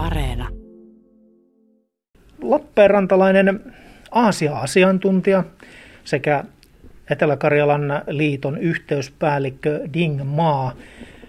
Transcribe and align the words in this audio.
Areena. 0.00 0.48
Lappeenrantalainen 2.42 3.74
Aasia-asiantuntija 4.10 5.44
sekä 6.04 6.44
Etelä-Karjalan 7.10 7.82
liiton 8.08 8.58
yhteyspäällikkö 8.58 9.80
Ding 9.94 10.22
Maa. 10.24 10.72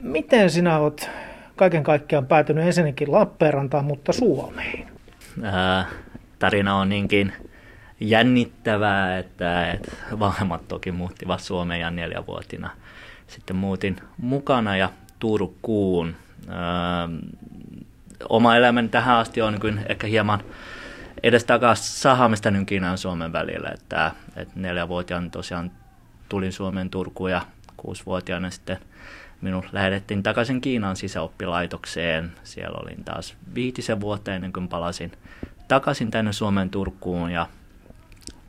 Miten 0.02 0.50
sinä 0.50 0.80
olet 0.80 1.10
kaiken 1.56 1.84
kaikkiaan 1.84 2.26
päätynyt 2.26 2.66
ensinnäkin 2.66 3.12
Lappeenrantaan, 3.12 3.86
mutta 3.86 4.14
Suomeen? 4.14 4.88
Ää, 5.44 5.86
tarina 6.40 6.76
on 6.76 6.90
niinkin 6.90 7.34
jännittävää, 8.00 9.18
että, 9.18 9.72
että 9.72 9.92
vanhemmat 10.20 10.68
toki 10.68 10.92
muuttivat 10.92 11.40
Suomeen 11.40 11.82
ja 11.82 11.92
neljävuotina. 11.92 12.70
Sitten 13.28 13.56
muutin 13.56 13.96
mukana 14.18 14.78
ja 14.78 14.90
Turkuun. 15.20 16.16
Ää, 16.50 17.10
oma 18.30 18.56
elämäni 18.56 18.90
tähän 18.90 19.18
asti 19.18 19.42
on 19.42 19.60
niin 19.64 19.86
ehkä 19.90 20.08
hieman 20.08 20.44
edestakaisin 21.24 21.86
sahamista 21.86 22.52
niin 22.52 22.66
Kiinan 22.66 22.92
ja 22.92 22.98
Suomen 22.98 23.34
välillä. 23.34 23.70
Että, 23.70 24.12
että 24.36 24.54
neljävuotiaana 24.56 25.30
tosiaan 25.30 25.72
tulin 26.30 26.54
Suomeen 26.54 26.90
Turkuun 26.90 27.32
ja 27.32 27.42
kuusivuotiaana 27.78 28.50
sitten 28.50 28.78
minun 29.42 29.64
lähetettiin 29.72 30.24
takaisin 30.24 30.62
Kiinan 30.62 30.96
sisäoppilaitokseen. 30.96 32.32
Siellä 32.44 32.80
olin 32.84 33.04
taas 33.04 33.36
viitisen 33.56 34.02
vuotta 34.02 34.34
ennen 34.34 34.54
kuin 34.54 34.68
palasin 34.68 35.12
takaisin 35.68 36.12
tänne 36.12 36.34
Suomen 36.34 36.70
Turkuun 36.70 37.32
ja 37.32 37.48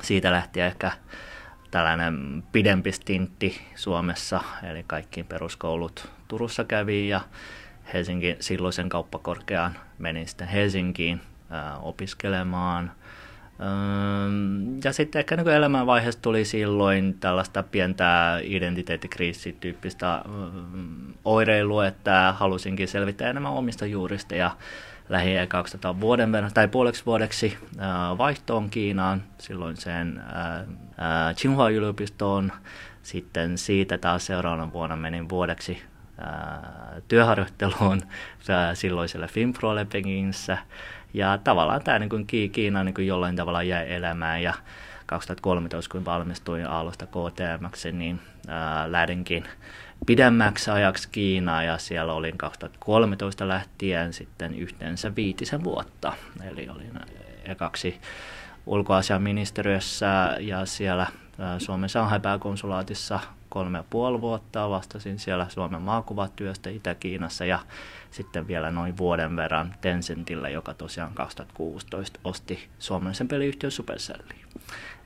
siitä 0.02 0.32
lähti 0.32 0.60
ehkä 0.60 0.92
tällainen 1.70 2.44
pidempi 2.52 2.92
stintti 2.92 3.60
Suomessa, 3.74 4.40
eli 4.70 4.84
kaikki 4.86 5.24
peruskoulut 5.24 6.08
Turussa 6.28 6.64
kävi 6.64 7.08
ja 7.08 7.20
Helsingin 7.94 8.36
silloisen 8.40 8.88
kauppakorkeaan 8.88 9.76
menin 9.98 10.28
sitten 10.28 10.48
Helsinkiin 10.48 11.20
ää, 11.50 11.76
opiskelemaan. 11.76 12.92
Ja 14.84 14.92
sitten 14.92 15.20
ehkä 15.20 15.36
niin 15.36 15.48
elämänvaiheessa 15.48 16.22
tuli 16.22 16.44
silloin 16.44 17.16
tällaista 17.20 17.62
pientä 17.62 18.38
identiteettikriisityyppistä 18.42 20.24
oireilua, 21.24 21.86
että 21.86 22.34
halusinkin 22.38 22.88
selvittää 22.88 23.30
enemmän 23.30 23.52
omista 23.52 23.86
juurista 23.86 24.34
ja 24.34 24.50
lähi 25.08 25.46
200 25.48 26.00
vuoden 26.00 26.32
verran, 26.32 26.52
tai 26.54 26.68
puoleksi 26.68 27.06
vuodeksi 27.06 27.58
vaihtoon 28.18 28.70
Kiinaan, 28.70 29.22
silloin 29.38 29.76
sen 29.76 30.22
Tsinghua-yliopistoon. 31.34 32.52
Sitten 33.02 33.58
siitä 33.58 33.98
taas 33.98 34.26
seuraavana 34.26 34.72
vuonna 34.72 34.96
menin 34.96 35.28
vuodeksi 35.28 35.82
työharjoitteluun 37.08 38.02
silloiselle 38.74 39.28
Finprolle 39.28 39.84
Pekingissä. 39.84 40.58
Ja 41.14 41.38
tavallaan 41.44 41.82
tämä 41.82 41.98
niin 41.98 42.50
Kiina 42.52 42.84
niin 42.84 42.94
kuin 42.94 43.06
jollain 43.06 43.36
tavalla 43.36 43.62
jäi 43.62 43.92
elämään 43.92 44.42
ja 44.42 44.54
2013, 45.06 45.92
kun 45.92 46.04
valmistuin 46.04 46.66
Aallosta 46.66 47.06
KTM, 47.06 47.98
niin 47.98 48.20
ää, 48.48 48.92
lähdinkin 48.92 49.44
pidemmäksi 50.06 50.70
ajaksi 50.70 51.08
Kiinaa 51.12 51.62
ja 51.62 51.78
siellä 51.78 52.12
olin 52.12 52.38
2013 52.38 53.48
lähtien 53.48 54.12
sitten 54.12 54.54
yhteensä 54.54 55.16
viitisen 55.16 55.64
vuotta. 55.64 56.12
Eli 56.50 56.68
olin 56.68 56.92
ekaksi 57.44 58.00
ulkoasiaministeriössä 58.66 60.36
ja 60.40 60.66
siellä 60.66 61.06
Suomen 61.58 61.88
Shanghai-pääkonsulaatissa 61.88 63.20
kolme 63.52 63.78
ja 63.78 63.84
puoli 63.90 64.20
vuotta. 64.20 64.70
Vastasin 64.70 65.18
siellä 65.18 65.46
Suomen 65.48 65.82
maakuvatyöstä 65.82 66.70
Itä-Kiinassa 66.70 67.44
ja 67.44 67.58
sitten 68.10 68.48
vielä 68.48 68.70
noin 68.70 68.96
vuoden 68.96 69.36
verran 69.36 69.74
Tencentillä, 69.80 70.48
joka 70.48 70.74
tosiaan 70.74 71.12
2016 71.14 72.20
osti 72.24 72.68
suomalaisen 72.78 73.28
peliyhtiön 73.28 73.70
Supercelliin. 73.70 74.46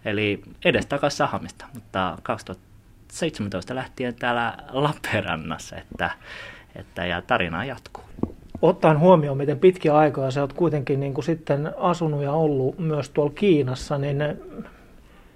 Eli 0.05 0.43
edestakas 0.65 1.17
sahamista, 1.17 1.65
mutta 1.75 2.19
2017 2.23 3.75
lähtien 3.75 4.15
täällä 4.15 4.57
Lappeenrannassa, 4.69 5.77
että, 5.77 6.11
että 6.77 7.07
ja 7.07 7.23
tarina 7.23 7.65
jatkuu. 7.65 8.05
Ottaen 8.63 8.99
huomioon, 8.99 9.37
miten 9.37 9.59
pitkiä 9.59 9.97
aikoja 9.97 10.31
sä 10.31 10.41
oot 10.41 10.53
kuitenkin 10.53 11.01
niin 11.01 11.15
kuin 11.15 11.25
sitten 11.25 11.73
asunut 11.77 12.23
ja 12.23 12.33
ollut 12.33 12.79
myös 12.79 13.11
tuolla 13.11 13.33
Kiinassa, 13.35 13.99
niin 13.99 14.17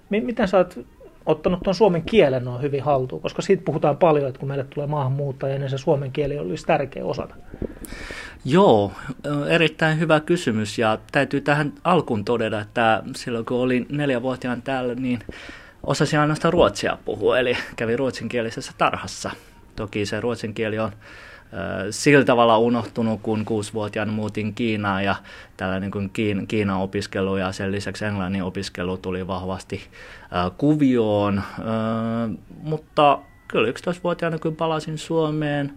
miten 0.09 0.47
sä 0.47 0.57
oot 0.57 0.79
ottanut 1.25 1.59
tuon 1.63 1.75
suomen 1.75 2.01
kielen 2.01 2.45
noin 2.45 2.61
hyvin 2.61 2.83
haltuun, 2.83 3.21
koska 3.21 3.41
siitä 3.41 3.63
puhutaan 3.65 3.97
paljon, 3.97 4.27
että 4.27 4.39
kun 4.39 4.47
meille 4.47 4.63
tulee 4.63 4.87
maahanmuuttajia, 4.87 5.59
niin 5.59 5.69
se 5.69 5.77
suomen 5.77 6.11
kieli 6.11 6.39
olisi 6.39 6.65
tärkeä 6.65 7.05
osata. 7.05 7.35
Joo, 8.45 8.91
erittäin 9.49 9.99
hyvä 9.99 10.19
kysymys 10.19 10.77
ja 10.77 10.97
täytyy 11.11 11.41
tähän 11.41 11.73
alkuun 11.83 12.25
todeta, 12.25 12.61
että 12.61 13.03
silloin 13.15 13.45
kun 13.45 13.57
olin 13.57 13.85
neljävuotiaan 13.89 14.61
täällä, 14.61 14.95
niin 14.95 15.19
osasin 15.83 16.19
ainoastaan 16.19 16.53
ruotsia 16.53 16.97
puhua, 17.05 17.39
eli 17.39 17.57
kävin 17.75 17.99
ruotsinkielisessä 17.99 18.71
tarhassa. 18.77 19.31
Toki 19.75 20.05
se 20.05 20.21
ruotsin 20.21 20.53
kieli 20.53 20.79
on 20.79 20.91
sillä 21.89 22.25
tavalla 22.25 22.57
unohtunut, 22.57 23.21
kun 23.21 23.45
kuusivuotiaana 23.45 24.11
muutin 24.11 24.53
Kiinaan 24.53 25.03
ja 25.03 25.15
tällainen 25.57 25.91
kuin 25.91 26.11
Kiinan 26.47 26.81
opiskelu 26.81 27.37
ja 27.37 27.51
sen 27.51 27.71
lisäksi 27.71 28.05
englannin 28.05 28.43
opiskelu 28.43 28.97
tuli 28.97 29.27
vahvasti 29.27 29.81
kuvioon. 30.57 31.41
Mutta 32.63 33.19
kyllä 33.47 33.71
11-vuotiaana 33.71 34.39
kun 34.39 34.55
palasin 34.55 34.97
Suomeen, 34.97 35.73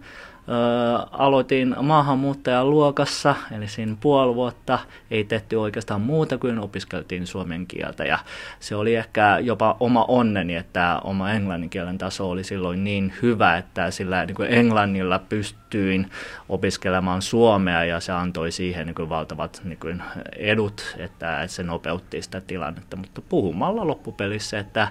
aloitin 1.11 1.75
maahanmuuttajaluokassa, 1.81 3.35
eli 3.55 3.67
siinä 3.67 3.95
puoli 3.99 4.35
vuotta 4.35 4.79
ei 5.11 5.23
tehty 5.23 5.55
oikeastaan 5.55 6.01
muuta 6.01 6.37
kuin 6.37 6.59
opiskeltiin 6.59 7.27
suomen 7.27 7.67
kieltä. 7.67 8.03
Ja 8.03 8.19
se 8.59 8.75
oli 8.75 8.95
ehkä 8.95 9.39
jopa 9.39 9.77
oma 9.79 10.05
onneni, 10.07 10.55
että 10.55 10.99
oma 11.03 11.31
englannin 11.31 11.69
kielen 11.69 11.97
taso 11.97 12.29
oli 12.29 12.43
silloin 12.43 12.83
niin 12.83 13.13
hyvä, 13.21 13.57
että 13.57 13.91
sillä 13.91 14.25
niin 14.25 14.35
kuin 14.35 14.53
englannilla 14.53 15.19
pystyin 15.19 16.09
opiskelemaan 16.49 17.21
suomea 17.21 17.83
ja 17.83 17.99
se 17.99 18.11
antoi 18.11 18.51
siihen 18.51 18.85
niin 18.85 18.95
kuin 18.95 19.09
valtavat 19.09 19.61
niin 19.63 19.79
kuin 19.79 20.03
edut, 20.35 20.95
että 20.97 21.47
se 21.47 21.63
nopeutti 21.63 22.21
sitä 22.21 22.41
tilannetta. 22.41 22.97
Mutta 22.97 23.21
puhumalla 23.29 23.87
loppupelissä, 23.87 24.59
että 24.59 24.87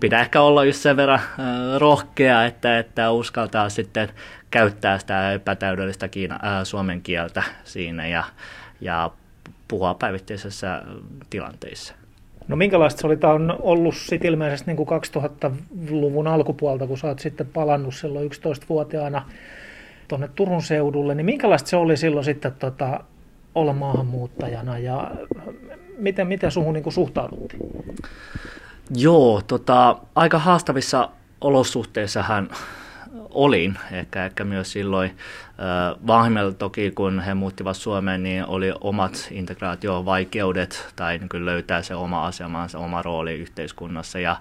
pitää 0.00 0.20
ehkä 0.20 0.40
olla 0.40 0.64
just 0.64 0.78
sen 0.78 0.96
verran 0.96 1.20
rohkea, 1.78 2.44
että, 2.44 2.78
että 2.78 3.10
uskaltaa 3.10 3.68
sitten 3.68 4.08
käyttää 4.50 4.98
sitä 4.98 5.32
epätäydellistä 5.32 6.08
Kiina, 6.08 6.38
ää, 6.42 6.64
suomen 6.64 7.02
kieltä 7.02 7.42
siinä 7.64 8.08
ja, 8.08 8.24
ja 8.80 9.10
puhua 9.68 9.94
päivittäisessä 9.94 10.82
tilanteissa. 11.30 11.94
No 12.48 12.56
minkälaista 12.56 13.00
se 13.00 13.06
oli? 13.06 13.16
Tämä 13.16 13.32
on 13.32 13.56
ollut 13.60 13.94
sitten 13.94 14.30
ilmeisesti 14.30 14.66
niin 14.66 14.76
kuin 14.76 14.88
2000-luvun 14.88 16.26
alkupuolta, 16.26 16.86
kun 16.86 16.98
sä 16.98 17.08
oot 17.08 17.18
sitten 17.18 17.46
palannut 17.46 17.94
silloin 17.94 18.30
11-vuotiaana 18.30 19.26
tuonne 20.08 20.28
Turun 20.34 20.62
seudulle, 20.62 21.14
niin 21.14 21.24
minkälaista 21.24 21.70
se 21.70 21.76
oli 21.76 21.96
silloin 21.96 22.24
sitten 22.24 22.52
tota, 22.52 23.00
olla 23.54 23.72
maahanmuuttajana 23.72 24.78
ja 24.78 25.10
miten, 25.98 26.26
miten 26.26 26.50
suhun 26.50 26.74
niin 26.74 26.92
suhtauduttiin? 26.92 27.60
Joo, 28.96 29.42
tota, 29.46 29.96
aika 30.14 30.38
haastavissa 30.38 31.08
olosuhteissa 31.40 32.22
hän 32.22 32.48
olin, 33.30 33.78
ehkä, 33.92 34.24
ehkä 34.24 34.44
myös 34.44 34.72
silloin 34.72 35.16
vanhemmilla 36.06 36.52
toki, 36.52 36.90
kun 36.90 37.20
he 37.20 37.34
muuttivat 37.34 37.76
Suomeen, 37.76 38.22
niin 38.22 38.46
oli 38.46 38.72
omat 38.80 39.28
integraatiovaikeudet 39.30 40.92
tai 40.96 41.18
niin 41.18 41.46
löytää 41.46 41.82
se 41.82 41.94
oma 41.94 42.26
asemansa, 42.26 42.78
oma 42.78 43.02
rooli 43.02 43.34
yhteiskunnassa. 43.34 44.18
Ja 44.18 44.36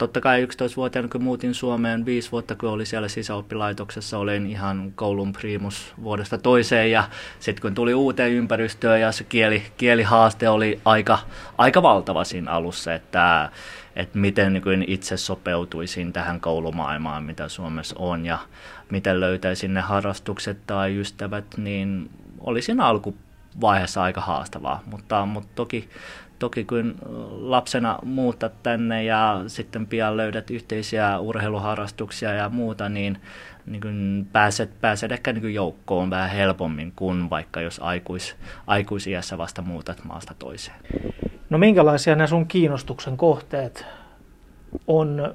totta 0.00 0.20
kai 0.20 0.44
11-vuotiaana, 0.44 1.08
kun 1.08 1.22
muutin 1.22 1.54
Suomeen, 1.54 2.04
viisi 2.04 2.32
vuotta 2.32 2.54
kun 2.54 2.68
olin 2.68 2.86
siellä 2.86 3.08
sisäoppilaitoksessa, 3.08 4.18
olin 4.18 4.46
ihan 4.46 4.92
koulun 4.94 5.32
primus 5.32 5.94
vuodesta 6.02 6.38
toiseen. 6.38 6.90
Ja 6.90 7.04
sitten 7.40 7.62
kun 7.62 7.74
tuli 7.74 7.94
uuteen 7.94 8.32
ympäristöön 8.32 9.00
ja 9.00 9.12
se 9.12 9.24
kieli, 9.24 9.62
kielihaaste 9.76 10.48
oli 10.48 10.80
aika, 10.84 11.18
aika 11.58 11.82
valtava 11.82 12.24
siinä 12.24 12.50
alussa, 12.50 12.94
että 12.94 13.50
että 13.96 14.18
miten 14.18 14.52
niin 14.52 14.84
itse 14.86 15.16
sopeutuisin 15.16 16.12
tähän 16.12 16.40
koulumaailmaan, 16.40 17.24
mitä 17.24 17.48
Suomessa 17.48 17.96
on 17.98 18.26
ja 18.26 18.38
miten 18.90 19.20
löytäisin 19.20 19.74
ne 19.74 19.80
harrastukset 19.80 20.58
tai 20.66 20.96
ystävät, 20.96 21.44
niin 21.56 22.10
olisin 22.40 22.80
alkuvaiheessa 22.80 24.02
aika 24.02 24.20
haastavaa, 24.20 24.82
mutta, 24.86 25.26
mutta 25.26 25.50
toki, 25.54 25.88
toki 26.40 26.64
kun 26.64 26.94
lapsena 27.40 27.98
muutat 28.04 28.62
tänne 28.62 29.04
ja 29.04 29.42
sitten 29.46 29.86
pian 29.86 30.16
löydät 30.16 30.50
yhteisiä 30.50 31.18
urheiluharrastuksia 31.18 32.32
ja 32.32 32.48
muuta, 32.48 32.88
niin, 32.88 33.18
niin 33.66 33.80
kuin 33.80 34.26
pääset, 34.32 34.80
pääset 34.80 35.12
ehkä 35.12 35.32
niin 35.32 35.42
kuin 35.42 35.54
joukkoon 35.54 36.10
vähän 36.10 36.30
helpommin 36.30 36.92
kuin 36.96 37.30
vaikka 37.30 37.60
jos 37.60 37.80
aikuis, 37.82 38.36
aikuisiässä 38.66 39.38
vasta 39.38 39.62
muutat 39.62 40.04
maasta 40.04 40.34
toiseen. 40.38 40.76
No 41.50 41.58
minkälaisia 41.58 42.16
nämä 42.16 42.26
sun 42.26 42.46
kiinnostuksen 42.46 43.16
kohteet 43.16 43.86
on? 44.86 45.34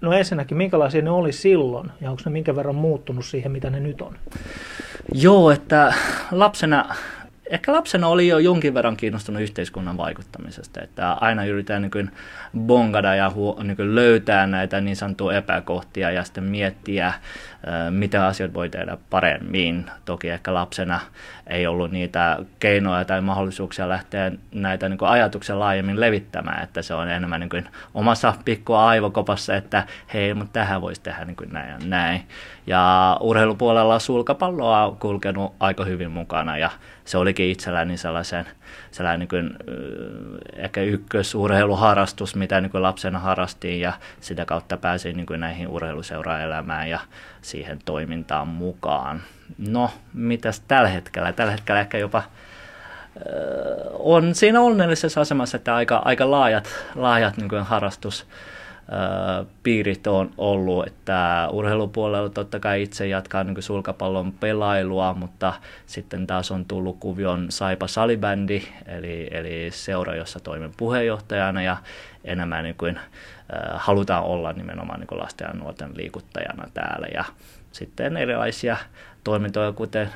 No 0.00 0.12
ensinnäkin, 0.12 0.56
minkälaisia 0.56 1.02
ne 1.02 1.10
oli 1.10 1.32
silloin 1.32 1.90
ja 2.00 2.10
onko 2.10 2.22
ne 2.24 2.32
minkä 2.32 2.56
verran 2.56 2.74
muuttunut 2.74 3.24
siihen, 3.24 3.52
mitä 3.52 3.70
ne 3.70 3.80
nyt 3.80 4.00
on? 4.00 4.16
Joo, 5.14 5.50
että 5.50 5.94
lapsena 6.30 6.94
ehkä 7.52 7.72
lapsena 7.72 8.08
oli 8.08 8.28
jo 8.28 8.38
jonkin 8.38 8.74
verran 8.74 8.96
kiinnostunut 8.96 9.42
yhteiskunnan 9.42 9.96
vaikuttamisesta, 9.96 10.80
että 10.80 11.12
aina 11.12 11.44
yritetään 11.44 11.82
niin 11.82 12.10
bongada 12.58 13.14
ja 13.14 13.32
niin 13.62 13.94
löytää 13.94 14.46
näitä 14.46 14.80
niin 14.80 14.96
sanottuja 14.96 15.38
epäkohtia 15.38 16.10
ja 16.10 16.24
sitten 16.24 16.44
miettiä, 16.44 17.12
mitä 17.90 18.26
asiat 18.26 18.54
voi 18.54 18.68
tehdä 18.68 18.96
paremmin. 19.10 19.90
Toki 20.04 20.28
ehkä 20.28 20.54
lapsena 20.54 21.00
ei 21.46 21.66
ollut 21.66 21.90
niitä 21.90 22.38
keinoja 22.60 23.04
tai 23.04 23.20
mahdollisuuksia 23.20 23.88
lähteä 23.88 24.32
näitä 24.54 24.88
niin 24.88 24.98
ajatuksia 25.02 25.58
laajemmin 25.58 26.00
levittämään, 26.00 26.62
että 26.64 26.82
se 26.82 26.94
on 26.94 27.08
enemmän 27.08 27.40
niin 27.40 27.50
kuin 27.50 27.68
omassa 27.94 28.34
pikkua 28.44 28.88
aivokopassa, 28.88 29.56
että 29.56 29.86
hei, 30.14 30.34
mutta 30.34 30.52
tähän 30.52 30.80
voisi 30.80 31.00
tehdä 31.00 31.24
niin 31.24 31.36
kuin 31.36 31.52
näin 31.52 31.70
ja 31.70 31.78
näin. 31.84 32.22
Ja 32.66 33.16
urheilupuolella 33.20 33.98
sulkapalloa 33.98 34.86
on 34.86 34.96
kulkenut 34.96 35.54
aika 35.60 35.84
hyvin 35.84 36.10
mukana 36.10 36.58
ja 36.58 36.70
se 37.04 37.18
olikin 37.18 37.50
itselläni 37.50 37.96
sellaisen, 37.96 38.46
sellainen 38.90 39.20
niin 39.20 39.28
kuin, 39.28 39.56
ehkä 40.56 40.82
ykkösurheiluharrastus, 40.82 42.36
mitä 42.36 42.60
niin 42.60 42.70
kuin 42.70 42.82
lapsena 42.82 43.18
harrastiin 43.18 43.80
ja 43.80 43.92
sitä 44.20 44.44
kautta 44.44 44.76
pääsin 44.76 45.16
niin 45.16 45.26
kuin 45.26 45.40
näihin 45.40 45.68
urheiluseuraelämään 45.68 46.90
ja 46.90 47.00
siihen 47.42 47.78
toimintaan 47.84 48.48
mukaan. 48.48 49.22
No, 49.58 49.90
mitäs 50.14 50.60
tällä 50.60 50.88
hetkellä? 50.88 51.32
Tällä 51.32 51.52
hetkellä 51.52 51.80
ehkä 51.80 51.98
jopa 51.98 52.22
on 53.98 54.34
siinä 54.34 54.60
onnellisessa 54.60 55.20
asemassa, 55.20 55.56
että 55.56 55.74
aika, 55.74 56.02
aika 56.04 56.30
laajat, 56.30 56.68
laajat 56.94 57.36
niin 57.36 57.48
kuin 57.48 57.62
harrastus 57.62 58.26
piirit 59.62 60.06
on 60.06 60.30
ollut, 60.38 60.86
että 60.86 61.48
urheilupuolella 61.52 62.28
totta 62.28 62.60
kai 62.60 62.82
itse 62.82 63.06
jatkaa 63.08 63.44
niin 63.44 63.62
sulkapallon 63.62 64.32
pelailua, 64.32 65.14
mutta 65.14 65.52
sitten 65.86 66.26
taas 66.26 66.50
on 66.50 66.64
tullut 66.64 66.96
kuvion 67.00 67.46
Saipa 67.50 67.86
Salibändi, 67.86 68.62
eli, 68.86 69.28
eli 69.30 69.70
seura, 69.70 70.14
jossa 70.14 70.40
toimin 70.40 70.72
puheenjohtajana 70.76 71.62
ja 71.62 71.76
enemmän 72.24 72.64
niin 72.64 72.76
kuin, 72.78 72.96
äh, 72.96 73.02
halutaan 73.74 74.24
olla 74.24 74.52
nimenomaan 74.52 75.00
niin 75.00 75.20
lasten 75.20 75.48
ja 75.52 75.60
nuorten 75.60 75.90
liikuttajana 75.96 76.68
täällä. 76.74 77.06
Ja 77.14 77.24
sitten 77.72 78.16
erilaisia 78.16 78.76
toimintoja, 79.24 79.72
kuten 79.72 80.08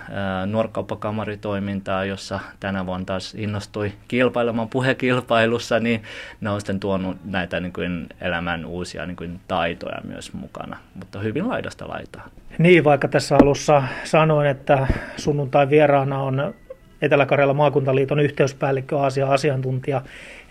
nuorkauppakammaritoimintaa, 0.46 2.04
jossa 2.04 2.40
tänä 2.60 2.86
vuonna 2.86 3.04
taas 3.04 3.34
innostui 3.34 3.92
kilpailemaan 4.08 4.68
puhekilpailussa, 4.68 5.80
niin 5.80 6.02
ne 6.40 6.50
on 6.50 6.60
sitten 6.60 6.80
tuonut 6.80 7.16
näitä 7.24 7.60
niin 7.60 7.72
kuin 7.72 8.06
elämän 8.20 8.64
uusia 8.64 9.06
niin 9.06 9.16
kuin 9.16 9.40
taitoja 9.48 10.00
myös 10.04 10.32
mukana, 10.32 10.76
mutta 10.94 11.18
hyvin 11.18 11.48
laidasta 11.48 11.88
laitaa. 11.88 12.28
Niin, 12.58 12.84
vaikka 12.84 13.08
tässä 13.08 13.36
alussa 13.42 13.82
sanoin, 14.04 14.46
että 14.46 14.86
sunnuntai 15.16 15.70
vieraana 15.70 16.22
on 16.22 16.54
Etelä-Karjalan 17.02 17.56
maakuntaliiton 17.56 18.20
yhteyspäällikkö 18.20 18.98
Aasia 18.98 19.26
asiantuntija 19.26 20.02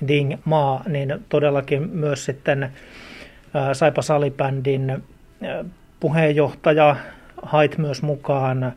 Ding 0.08 0.34
Ma, 0.46 0.82
niin 0.88 1.26
todellakin 1.30 1.90
myös 1.90 2.26
sitten 2.26 2.72
Saipa 3.74 4.02
Salibändin 4.02 5.04
puheenjohtaja 6.00 6.96
hait 7.42 7.78
myös 7.78 8.02
mukaan 8.02 8.74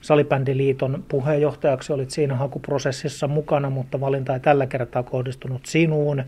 Salibändiliiton 0.00 1.04
puheenjohtajaksi, 1.08 1.92
olit 1.92 2.10
siinä 2.10 2.36
hakuprosessissa 2.36 3.28
mukana, 3.28 3.70
mutta 3.70 4.00
valinta 4.00 4.34
ei 4.34 4.40
tällä 4.40 4.66
kertaa 4.66 5.02
kohdistunut 5.02 5.66
sinuun. 5.66 6.22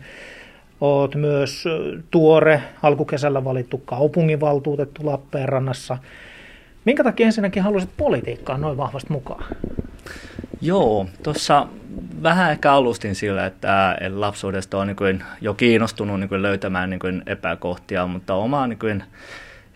Olet 0.81 1.15
myös 1.15 1.63
tuore, 2.11 2.61
alkukesällä 2.83 3.43
valittu 3.43 3.77
kaupunginvaltuutettu 3.77 5.05
Lappeenrannassa. 5.05 5.97
Minkä 6.85 7.03
takia 7.03 7.25
ensinnäkin 7.25 7.63
halusit 7.63 7.89
politiikkaan 7.97 8.61
noin 8.61 8.77
vahvasti 8.77 9.13
mukaan? 9.13 9.45
Joo, 10.61 11.05
tuossa 11.23 11.67
vähän 12.23 12.51
ehkä 12.51 12.71
alustin 12.73 13.15
sillä, 13.15 13.45
että 13.45 13.97
lapsuudesta 14.15 14.77
on 14.77 14.87
niin 14.87 15.23
jo 15.41 15.53
kiinnostunut 15.53 16.19
niin 16.19 16.41
löytämään 16.41 16.89
niin 16.89 17.23
epäkohtia, 17.25 18.07
mutta 18.07 18.33
oma 18.33 18.67
niin 18.67 19.03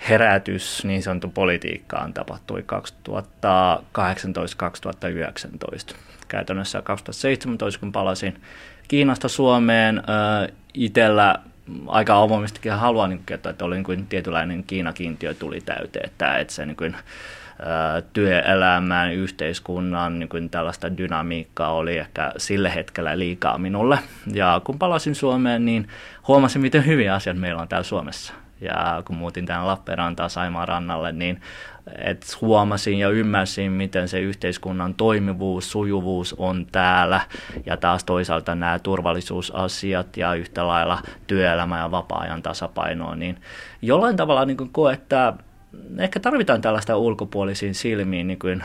herätys 0.10 0.86
niin 0.86 1.04
sanottu 1.04 1.28
politiikkaan 1.28 2.14
tapahtui 2.14 2.66
2018-2019. 5.92 5.96
Käytännössä 6.28 6.82
2017, 6.82 7.80
kun 7.80 7.92
palasin 7.92 8.42
Kiinasta 8.88 9.28
Suomeen, 9.28 10.04
itsellä 10.74 11.36
aika 11.88 12.22
avoimestikin 12.22 12.72
haluan 12.72 13.10
niin 13.10 13.24
kertoa, 13.26 13.50
että 13.50 13.66
oli 13.66 13.76
niin 13.76 13.84
kuin 13.84 14.08
tietynlainen 14.08 14.64
Kiina-kiintiö 14.64 15.34
tuli 15.34 15.62
täyteen, 15.62 16.06
että, 16.06 16.38
että 16.38 16.54
se 16.54 16.66
niin 16.66 16.78
kuin, 16.78 16.96
työelämään, 18.14 19.14
yhteiskunnan 19.14 20.20
niin 20.20 20.30
kuin 20.30 20.50
tällaista 20.50 20.98
dynamiikkaa 20.98 21.74
oli 21.74 21.98
ehkä 21.98 22.32
sille 22.38 22.76
hetkellä 22.76 23.20
liikaa 23.20 23.58
minulle. 23.58 24.00
Ja 24.34 24.62
kun 24.64 24.80
palasin 24.80 25.16
Suomeen, 25.16 25.66
niin 25.66 25.88
huomasin, 26.28 26.62
miten 26.62 26.86
hyviä 26.86 27.16
asiat 27.16 27.38
meillä 27.38 27.62
on 27.62 27.68
täällä 27.68 27.84
Suomessa. 27.84 28.34
Ja 28.62 29.04
kun 29.08 29.16
muutin 29.16 29.46
tänne 29.46 29.64
Lappeenrantaan 29.64 30.30
Saimaan 30.30 30.68
rannalle, 30.68 31.12
niin 31.12 31.42
et 31.98 32.38
huomasin 32.42 33.00
ja 33.00 33.10
ymmärsin, 33.10 33.72
miten 33.72 34.08
se 34.08 34.20
yhteiskunnan 34.20 34.94
toimivuus, 34.94 35.72
sujuvuus 35.72 36.36
on 36.38 36.66
täällä. 36.72 37.22
Ja 37.66 37.78
taas 37.78 38.04
toisaalta 38.04 38.56
nämä 38.56 38.80
turvallisuusasiat 38.80 40.18
ja 40.18 40.34
yhtä 40.34 40.68
lailla 40.68 41.00
työelämä 41.28 41.80
ja 41.80 41.92
vapaa-ajan 41.92 42.42
tasapainoa, 42.42 43.16
niin 43.16 43.38
jollain 43.82 44.16
tavalla 44.16 44.46
niin 44.46 44.70
koe, 44.72 44.94
että 44.94 45.34
ehkä 45.98 46.20
tarvitaan 46.20 46.62
tällaista 46.62 46.98
ulkopuolisiin 46.98 47.76
silmiin 47.76 48.28
niin 48.28 48.40
kuin, 48.40 48.64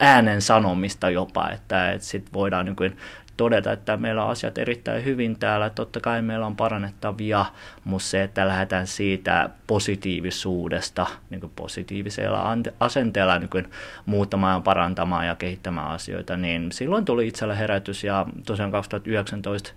äänen 0.00 0.42
sanomista 0.42 1.10
jopa, 1.10 1.50
että, 1.50 1.92
että 1.92 2.06
sit 2.06 2.32
voidaan 2.32 2.64
niin 2.66 2.96
todeta, 3.36 3.72
että 3.72 3.96
meillä 3.96 4.24
on 4.24 4.30
asiat 4.30 4.58
erittäin 4.58 5.04
hyvin 5.04 5.38
täällä. 5.38 5.70
Totta 5.70 6.00
kai 6.00 6.22
meillä 6.22 6.46
on 6.46 6.56
parannettavia, 6.56 7.44
mutta 7.84 8.08
se, 8.08 8.22
että 8.22 8.48
lähdetään 8.48 8.86
siitä 8.86 9.50
positiivisuudesta, 9.66 11.06
niin 11.30 11.40
kuin 11.40 11.52
positiivisella 11.56 12.56
asenteella 12.80 13.38
niin 13.38 13.68
muuttamaan, 14.06 14.62
parantamaan 14.62 15.26
ja 15.26 15.34
kehittämään 15.34 15.88
asioita, 15.88 16.36
niin 16.36 16.72
silloin 16.72 17.04
tuli 17.04 17.28
itsellä 17.28 17.54
herätys 17.54 18.04
ja 18.04 18.26
tosiaan 18.46 18.70
2019 18.70 19.72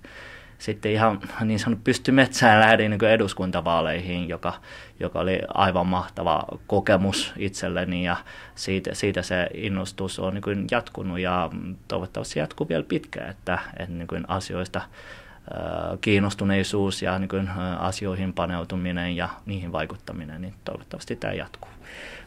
sitten 0.60 0.92
ihan 0.92 1.20
niin 1.42 1.60
sanottu 1.60 1.84
pysty 1.84 2.12
metsään 2.12 2.60
lähdin 2.60 2.92
niin 2.92 3.04
eduskuntavaaleihin, 3.04 4.30
joka, 4.30 4.54
joka 5.00 5.20
oli 5.20 5.40
aivan 5.54 5.88
mahtava 5.88 6.46
kokemus 6.68 7.34
itselleni 7.38 8.06
ja 8.06 8.16
siitä, 8.56 8.94
siitä 8.94 9.22
se 9.22 9.48
innostus 9.54 10.20
on 10.20 10.34
niin 10.34 10.68
jatkunut 10.72 11.20
ja 11.20 11.50
toivottavasti 11.88 12.40
jatkuu 12.40 12.70
vielä 12.70 12.84
pitkään, 12.84 13.30
että, 13.30 13.60
että 13.80 13.94
niin 13.94 14.26
asioista 14.28 14.82
kiinnostuneisuus 16.02 17.02
ja 17.02 17.20
niin 17.20 17.50
asioihin 17.80 18.34
paneutuminen 18.34 19.16
ja 19.16 19.30
niihin 19.46 19.72
vaikuttaminen, 19.72 20.42
niin 20.42 20.54
toivottavasti 20.66 21.16
tämä 21.16 21.34
jatkuu 21.34 21.70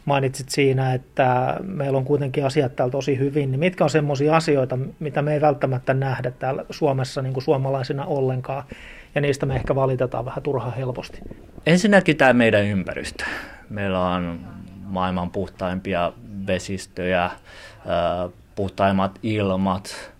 mainitsit 0.05 0.49
siinä, 0.49 0.93
että 0.93 1.57
meillä 1.63 1.97
on 1.97 2.05
kuitenkin 2.05 2.45
asiat 2.45 2.75
täällä 2.75 2.91
tosi 2.91 3.17
hyvin, 3.17 3.51
niin 3.51 3.59
mitkä 3.59 3.83
on 3.83 3.89
semmoisia 3.89 4.35
asioita, 4.35 4.77
mitä 4.99 5.21
me 5.21 5.33
ei 5.33 5.41
välttämättä 5.41 5.93
nähdä 5.93 6.31
täällä 6.31 6.65
Suomessa 6.69 7.21
niin 7.21 7.33
kuin 7.33 7.43
suomalaisina 7.43 8.05
ollenkaan, 8.05 8.63
ja 9.15 9.21
niistä 9.21 9.45
me 9.45 9.55
ehkä 9.55 9.75
valitetaan 9.75 10.25
vähän 10.25 10.43
turhaan 10.43 10.73
helposti? 10.73 11.19
Ensinnäkin 11.65 12.17
tämä 12.17 12.33
meidän 12.33 12.65
ympäristö. 12.65 13.23
Meillä 13.69 14.09
on 14.09 14.39
maailman 14.83 15.29
puhtaimpia 15.29 16.13
vesistöjä, 16.47 17.31
puhtaimmat 18.55 19.19
ilmat, 19.23 20.11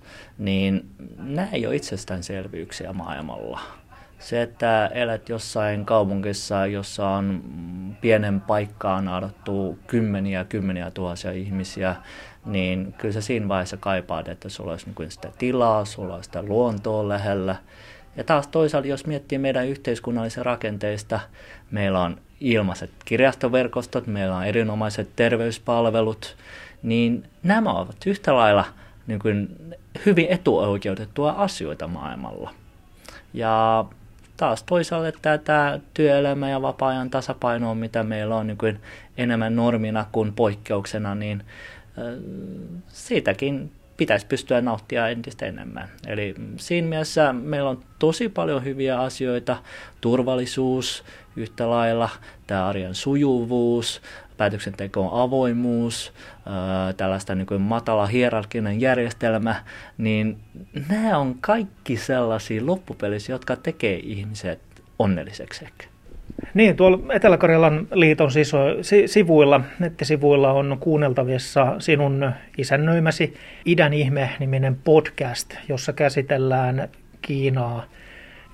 niin 0.42 0.90
nämä 1.18 1.48
ei 1.52 1.68
ole 1.68 1.76
itsestäänselvyyksiä 1.76 2.94
maailmalla 2.94 3.60
se, 4.22 4.42
että 4.42 4.88
elät 4.94 5.30
jossain 5.30 5.86
kaupungissa, 5.86 6.66
jossa 6.66 7.08
on 7.08 7.44
pienen 8.02 8.42
paikkaan 8.42 9.08
adattu 9.08 9.80
kymmeniä 9.88 10.44
kymmeniä 10.44 10.92
tuhansia 10.92 11.32
ihmisiä, 11.32 11.96
niin 12.46 12.94
kyllä 12.98 13.14
sä 13.14 13.22
siinä 13.22 13.48
vaiheessa 13.48 13.78
kaipaat, 13.78 14.28
että 14.28 14.50
sulla 14.50 14.72
olisi 14.72 14.88
niin 15.00 15.12
sitä 15.12 15.32
tilaa, 15.38 15.86
sulla 15.86 16.16
olisi 16.16 16.28
sitä 16.28 16.44
luontoa 16.44 17.08
lähellä. 17.08 17.56
Ja 18.16 18.24
taas 18.24 18.48
toisaalta, 18.48 18.88
jos 18.88 19.06
miettii 19.06 19.38
meidän 19.38 19.68
yhteiskunnallisen 19.68 20.46
rakenteista, 20.46 21.20
meillä 21.72 22.02
on 22.02 22.18
ilmaiset 22.40 22.92
kirjastoverkostot, 23.06 24.08
meillä 24.08 24.36
on 24.36 24.46
erinomaiset 24.46 25.10
terveyspalvelut, 25.16 26.36
niin 26.84 27.24
nämä 27.44 27.74
ovat 27.74 27.98
yhtä 28.06 28.36
lailla 28.36 28.66
niin 29.08 29.20
kuin 29.20 29.58
hyvin 30.05 30.27
etuoikeutettua 30.29 31.31
asioita 31.31 31.88
maailmalla. 31.88 32.53
Ja 33.34 33.86
taas 34.38 34.63
toisaalta 34.63 35.38
tämä 35.38 35.79
työelämä 35.93 36.50
ja 36.50 36.62
vapaa-ajan 36.62 37.10
tasapaino, 37.10 37.75
mitä 37.75 38.03
meillä 38.03 38.36
on 38.36 38.48
niin 38.48 38.79
enemmän 39.17 39.55
normina 39.55 40.05
kuin 40.12 40.34
poikkeuksena, 40.34 41.15
niin 41.15 41.43
siitäkin 42.88 43.72
pitäisi 43.98 44.25
pystyä 44.25 44.62
nauttimaan 44.62 45.12
entistä 45.12 45.46
enemmän. 45.46 45.89
Eli 46.08 46.36
siinä 46.58 46.88
mielessä 46.88 47.34
meillä 47.34 47.70
on 47.70 47.84
tosi 48.00 48.29
paljon 48.29 48.63
hyviä 48.63 49.00
asioita, 49.00 49.58
turvallisuus 50.01 51.03
yhtä 51.36 51.70
lailla, 51.70 52.10
tämä 52.48 52.67
arjen 52.67 52.96
sujuvuus, 52.96 54.01
päätöksentekoon 54.42 55.22
avoimuus, 55.22 56.14
tällaista 56.98 57.36
niin 57.36 57.46
kuin 57.46 57.62
matala 57.62 58.06
hierarkinen 58.08 58.82
järjestelmä, 58.82 59.56
niin 59.98 60.38
nämä 60.90 61.18
on 61.18 61.36
kaikki 61.42 61.98
sellaisia 61.98 62.66
loppupelissä, 62.66 63.32
jotka 63.32 63.56
tekee 63.56 64.00
ihmiset 64.04 64.60
onnelliseksi 65.00 65.66
ehkä. 65.66 65.86
Niin, 66.54 66.76
tuolla 66.76 67.14
Etelä-Karjalan 67.14 67.88
liiton 67.94 68.32
siso, 68.32 68.58
si, 68.82 69.08
sivuilla, 69.08 69.62
nettisivuilla 69.80 70.52
on 70.52 70.78
kuunneltavissa 70.80 71.76
sinun 71.80 72.32
isännöimäsi 72.58 73.34
Idän 73.66 73.94
ihme-niminen 73.94 74.76
podcast, 74.84 75.54
jossa 75.70 75.94
käsitellään 75.94 76.90
Kiinaa 77.22 77.86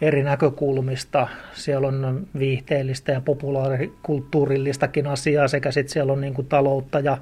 eri 0.01 0.23
näkökulmista. 0.23 1.27
Siellä 1.53 1.87
on 1.87 2.27
viihteellistä 2.39 3.11
ja 3.11 3.21
populaarikulttuurillistakin 3.21 5.07
asiaa 5.07 5.47
sekä 5.47 5.71
sitten 5.71 5.93
siellä 5.93 6.13
on 6.13 6.21
niin 6.21 6.33
kuin 6.33 6.47
taloutta 6.47 6.99
ja 6.99 7.17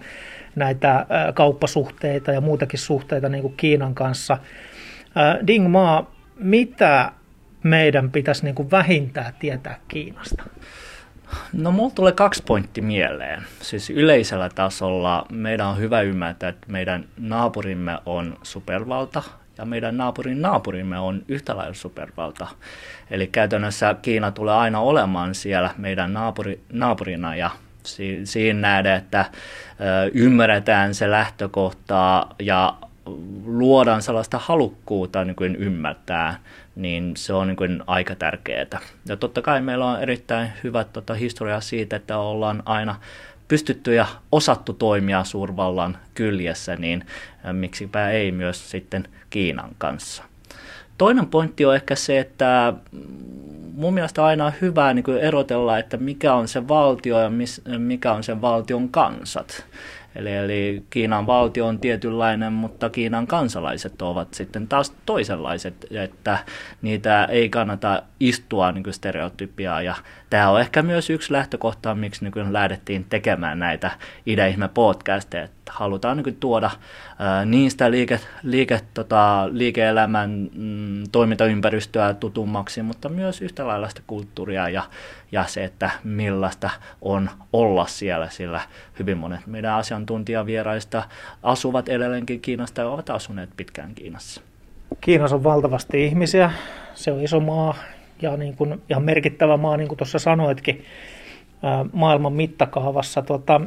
näitä 0.55 1.05
kauppasuhteita 1.33 2.31
ja 2.31 2.41
muitakin 2.41 2.79
suhteita 2.79 3.29
niin 3.29 3.41
kuin 3.41 3.53
Kiinan 3.57 3.95
kanssa. 3.95 4.37
Ding 5.47 5.67
Ma, 5.67 6.07
mitä 6.35 7.11
meidän 7.63 8.11
pitäisi 8.11 8.43
niin 8.43 8.55
kuin 8.55 8.71
vähintään 8.71 9.33
tietää 9.39 9.79
Kiinasta? 9.87 10.43
No 11.53 11.71
mulla 11.71 11.91
tulee 11.95 12.11
kaksi 12.11 12.43
pointti 12.47 12.81
mieleen. 12.81 13.43
Siis 13.61 13.89
yleisellä 13.89 14.49
tasolla 14.55 15.25
meidän 15.31 15.67
on 15.67 15.77
hyvä 15.77 16.01
ymmärtää, 16.01 16.49
että 16.49 16.71
meidän 16.71 17.05
naapurimme 17.17 17.97
on 18.05 18.37
supervalta 18.43 19.23
ja 19.57 19.65
meidän 19.65 19.97
naapurin 19.97 20.41
naapurimme 20.41 20.99
on 20.99 21.21
yhtä 21.27 21.57
lailla 21.57 21.73
supervalta. 21.73 22.47
Eli 23.11 23.27
käytännössä 23.27 23.95
Kiina 24.01 24.31
tulee 24.31 24.53
aina 24.53 24.79
olemaan 24.79 25.35
siellä 25.35 25.69
meidän 25.77 26.13
naapuri, 26.13 26.59
naapurina 26.73 27.35
ja 27.35 27.49
si, 27.83 28.19
siinä 28.23 28.59
nähdään, 28.59 28.97
että 28.97 29.25
ymmärretään 30.13 30.95
se 30.95 31.11
lähtökohtaa 31.11 32.35
ja 32.39 32.75
luodaan 33.45 34.01
sellaista 34.01 34.37
halukkuutta 34.37 35.25
niin 35.25 35.35
kuin 35.35 35.55
ymmärtää, 35.55 36.39
niin 36.75 37.13
se 37.17 37.33
on 37.33 37.47
niin 37.47 37.55
kuin 37.55 37.83
aika 37.87 38.15
tärkeää. 38.15 38.79
Ja 39.07 39.17
totta 39.17 39.41
kai 39.41 39.61
meillä 39.61 39.85
on 39.85 40.01
erittäin 40.01 40.49
hyvä 40.63 40.83
tota, 40.83 41.13
historia 41.13 41.61
siitä, 41.61 41.95
että 41.95 42.17
ollaan 42.17 42.63
aina 42.65 42.95
pystytty 43.47 43.93
ja 43.93 44.05
osattu 44.31 44.73
toimia 44.73 45.23
suurvallan 45.23 45.97
kyljessä, 46.13 46.75
niin 46.75 47.05
miksipä 47.51 48.09
ei 48.09 48.31
myös 48.31 48.71
sitten 48.71 49.07
Kiinan 49.29 49.69
kanssa. 49.77 50.23
Toinen 50.97 51.27
pointti 51.27 51.65
on 51.65 51.75
ehkä 51.75 51.95
se, 51.95 52.19
että 52.19 52.73
mun 53.75 53.93
mielestä 53.93 54.25
aina 54.25 54.45
on 54.45 54.53
hyvä 54.61 54.93
niin 54.93 55.03
kuin 55.03 55.17
erotella, 55.17 55.77
että 55.77 55.97
mikä 55.97 56.33
on 56.33 56.47
se 56.47 56.67
valtio 56.67 57.19
ja 57.19 57.31
mikä 57.77 58.13
on 58.13 58.23
sen 58.23 58.41
valtion 58.41 58.89
kansat. 58.89 59.65
Eli, 60.15 60.31
eli 60.31 60.83
Kiinan 60.89 61.27
valtio 61.27 61.67
on 61.67 61.79
tietynlainen, 61.79 62.53
mutta 62.53 62.89
Kiinan 62.89 63.27
kansalaiset 63.27 64.01
ovat 64.01 64.33
sitten 64.33 64.67
taas 64.67 64.93
toisenlaiset, 65.05 65.85
että 65.91 66.37
niitä 66.81 67.25
ei 67.25 67.49
kannata 67.49 68.03
istua 68.19 68.71
niin 68.71 68.93
stereotypiaa. 68.93 69.81
Ja 69.81 69.95
tämä 70.29 70.49
on 70.49 70.61
ehkä 70.61 70.81
myös 70.81 71.09
yksi 71.09 71.33
lähtökohta, 71.33 71.95
miksi 71.95 72.25
niin 72.25 72.53
lähdettiin 72.53 73.05
tekemään 73.09 73.59
näitä 73.59 73.91
Ida-ihme 74.27 74.67
podcasteja, 74.67 75.43
että 75.43 75.71
halutaan 75.71 76.17
niin 76.17 76.37
tuoda 76.39 76.71
ää, 77.19 77.45
niistä 77.45 77.91
liike, 77.91 78.19
liike, 78.43 78.81
tota, 78.93 79.47
liike-elämän 79.51 80.49
mm, 80.53 81.03
toimintaympäristöä 81.11 82.13
tutummaksi, 82.13 82.81
mutta 82.81 83.09
myös 83.09 83.41
yhtä 83.41 83.67
lailla 83.67 83.89
sitä 83.89 84.01
kulttuuria 84.07 84.69
ja, 84.69 84.83
ja 85.35 85.43
se, 85.47 85.63
että 85.63 85.89
millaista 86.03 86.69
on 87.01 87.29
olla 87.53 87.85
siellä, 87.87 88.29
sillä 88.29 88.61
hyvin 88.99 89.17
monet 89.17 89.47
meidän 89.47 89.73
asiantuntijavieraista 89.73 91.03
asuvat 91.43 91.89
edelleenkin 91.89 92.41
Kiinasta 92.41 92.81
ja 92.81 92.89
ovat 92.89 93.09
asuneet 93.09 93.49
pitkään 93.57 93.95
Kiinassa. 93.95 94.41
Kiinassa 95.01 95.35
on 95.35 95.43
valtavasti 95.43 96.05
ihmisiä, 96.05 96.51
se 96.93 97.11
on 97.11 97.23
iso 97.23 97.39
maa 97.39 97.75
ja 98.21 98.37
niin 98.37 98.55
kuin 98.55 98.81
ihan 98.89 99.03
merkittävä 99.03 99.57
maa, 99.57 99.77
niin 99.77 99.87
kuin 99.87 99.97
tuossa 99.97 100.19
sanoitkin, 100.19 100.83
maailman 101.93 102.33
mittakaavassa. 102.33 103.21
Tota, 103.21 103.61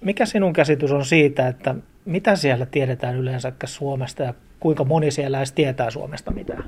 mikä 0.00 0.26
sinun 0.26 0.52
käsitys 0.52 0.92
on 0.92 1.04
siitä, 1.04 1.48
että 1.48 1.74
mitä 2.04 2.36
siellä 2.36 2.66
tiedetään 2.66 3.16
yleensä 3.16 3.52
Suomesta 3.64 4.22
ja 4.22 4.34
kuinka 4.60 4.84
moni 4.84 5.10
siellä 5.10 5.38
edes 5.38 5.52
tietää 5.52 5.90
Suomesta 5.90 6.30
mitään? 6.30 6.64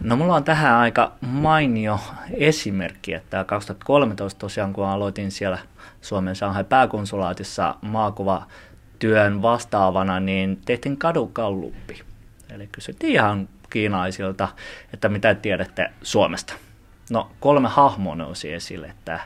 No 0.00 0.16
mulla 0.16 0.34
on 0.34 0.44
tähän 0.44 0.74
aika 0.74 1.12
mainio 1.20 2.00
esimerkki, 2.32 3.14
että 3.14 3.44
2013 3.44 4.38
tosiaan 4.38 4.72
kun 4.72 4.86
aloitin 4.86 5.30
siellä 5.30 5.58
Suomen 6.00 6.36
Shanghai 6.36 6.64
pääkonsulaatissa 6.64 7.74
maakuvatyön 7.82 9.42
vastaavana, 9.42 10.20
niin 10.20 10.60
tehtiin 10.64 10.96
kadukalluppi. 10.96 12.02
Eli 12.50 12.68
kysyttiin 12.72 13.12
ihan 13.12 13.48
kiinalaisilta, 13.70 14.48
että 14.92 15.08
mitä 15.08 15.34
tiedätte 15.34 15.90
Suomesta. 16.02 16.54
No 17.10 17.30
kolme 17.40 17.68
hahmoa 17.68 18.14
nousi 18.14 18.52
esille, 18.52 18.86
että, 18.86 19.20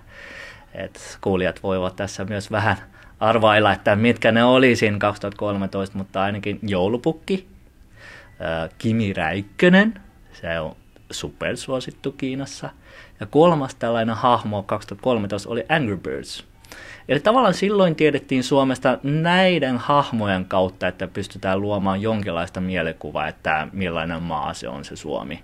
että 0.75 1.01
kuulijat 1.21 1.63
voivat 1.63 1.97
tässä 1.97 2.25
myös 2.25 2.51
vähän 2.51 2.77
arvailla, 3.21 3.73
että 3.73 3.97
mitkä 3.97 4.33
ne 4.33 4.45
oli 4.45 4.77
siinä 4.77 4.99
2013, 4.99 5.99
mutta 5.99 6.23
ainakin 6.23 6.59
joulupukki, 6.63 7.49
Kimi 8.79 9.13
Räikkönen, 9.13 9.95
se 10.41 10.61
on 10.61 10.77
supersuosittu 11.11 12.13
Kiinassa. 12.13 12.71
Ja 13.21 13.27
kolmas 13.27 13.75
tällainen 13.75 14.17
hahmo 14.17 14.63
2013 14.63 15.49
oli 15.49 15.65
Angry 15.69 15.97
Birds. 15.97 16.45
Eli 17.09 17.21
tavallaan 17.21 17.55
silloin 17.55 17.95
tiedettiin 17.95 18.45
Suomesta 18.45 18.99
näiden 19.03 19.79
hahmojen 19.79 20.45
kautta, 20.45 20.89
että 20.89 21.09
pystytään 21.09 21.61
luomaan 21.61 22.03
jonkinlaista 22.03 22.61
mielikuvaa, 22.61 23.29
että 23.29 23.69
millainen 23.73 24.23
maa 24.23 24.55
se 24.55 24.69
on 24.69 24.85
se 24.85 24.97
Suomi. 24.97 25.43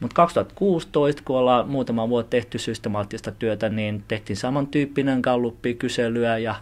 Mutta 0.00 0.14
2016, 0.14 1.22
kun 1.24 1.36
ollaan 1.36 1.68
muutama 1.68 2.08
vuotta 2.08 2.30
tehty 2.30 2.58
systemaattista 2.58 3.32
työtä, 3.32 3.68
niin 3.68 4.04
tehtiin 4.08 4.36
samantyyppinen 4.36 5.20
galluppi-kyselyä 5.20 6.38
ja 6.38 6.54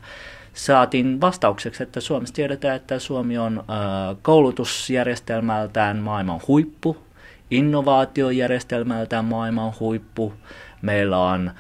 saatiin 0.54 1.20
vastaukseksi, 1.20 1.82
että 1.82 2.00
Suomessa 2.00 2.34
tiedetään, 2.34 2.76
että 2.76 2.98
Suomi 2.98 3.38
on 3.38 3.64
koulutusjärjestelmältään 4.22 5.96
maailman 5.96 6.40
huippu, 6.48 6.96
innovaatiojärjestelmältään 7.50 9.24
maailman 9.24 9.72
huippu, 9.80 10.34
meillä 10.82 11.18
on 11.18 11.50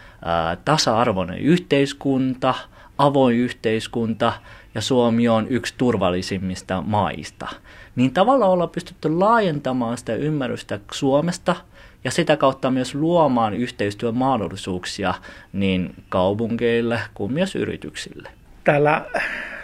tasa-arvoinen 0.64 1.38
yhteiskunta, 1.38 2.54
avoin 2.98 3.36
yhteiskunta 3.36 4.32
ja 4.74 4.80
Suomi 4.80 5.28
on 5.28 5.46
yksi 5.48 5.74
turvallisimmista 5.78 6.82
maista. 6.86 7.48
Niin 7.96 8.14
tavallaan 8.14 8.50
ollaan 8.50 8.70
pystytty 8.70 9.10
laajentamaan 9.10 9.98
sitä 9.98 10.14
ymmärrystä 10.14 10.80
Suomesta 10.92 11.56
ja 12.04 12.10
sitä 12.10 12.36
kautta 12.36 12.70
myös 12.70 12.94
luomaan 12.94 13.54
yhteistyömahdollisuuksia 13.54 15.14
niin 15.52 15.94
kaupungeille 16.08 17.00
kuin 17.14 17.32
myös 17.32 17.56
yrityksille 17.56 18.30
täällä 18.68 19.04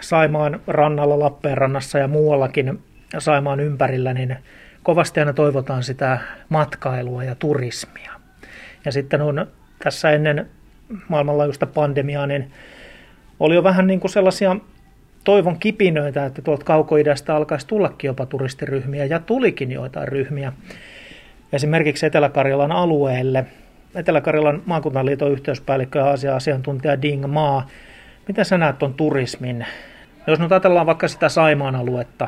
Saimaan 0.01 0.59
rannalla, 0.67 1.19
Lappeenrannassa 1.19 1.97
ja 1.97 2.07
muuallakin 2.07 2.83
Saimaan 3.17 3.59
ympärillä, 3.59 4.13
niin 4.13 4.37
kovasti 4.85 5.19
aina 5.19 5.33
toivotaan 5.33 5.83
sitä 5.83 6.19
matkailua 6.49 7.23
ja 7.23 7.35
turismia. 7.35 8.11
Ja 8.85 8.91
sitten 8.91 9.21
on 9.21 9.47
tässä 9.83 10.11
ennen 10.11 10.49
maailmanlaajuista 11.09 11.65
pandemiaa, 11.65 12.27
niin 12.27 12.51
oli 13.39 13.55
jo 13.55 13.63
vähän 13.63 13.87
niin 13.87 13.99
kuin 13.99 14.11
sellaisia 14.11 14.55
toivon 15.23 15.59
kipinöitä, 15.59 16.25
että 16.25 16.41
tuolta 16.41 16.65
kaukoidästä 16.65 17.35
alkaisi 17.35 17.67
tullakin 17.67 18.07
jopa 18.07 18.25
turistiryhmiä, 18.25 19.05
ja 19.05 19.19
tulikin 19.19 19.71
joitain 19.71 20.07
ryhmiä. 20.07 20.53
Esimerkiksi 21.53 22.05
Etelä-Karjalan 22.05 22.71
alueelle. 22.71 23.45
Etelä-Karjalan 23.95 24.61
maakuntaliiton 24.65 25.31
yhteyspäällikkö 25.31 25.99
ja 25.99 26.11
asia-asiantuntija 26.11 27.01
Ding 27.01 27.25
Maa 27.25 27.67
Miten 28.27 28.45
sä 28.45 28.57
näet 28.57 28.79
tuon 28.79 28.93
turismin? 28.93 29.65
Jos 30.27 30.39
nyt 30.39 30.51
ajatellaan 30.51 30.85
vaikka 30.85 31.07
sitä 31.07 31.29
Saimaan 31.29 31.75
aluetta 31.75 32.27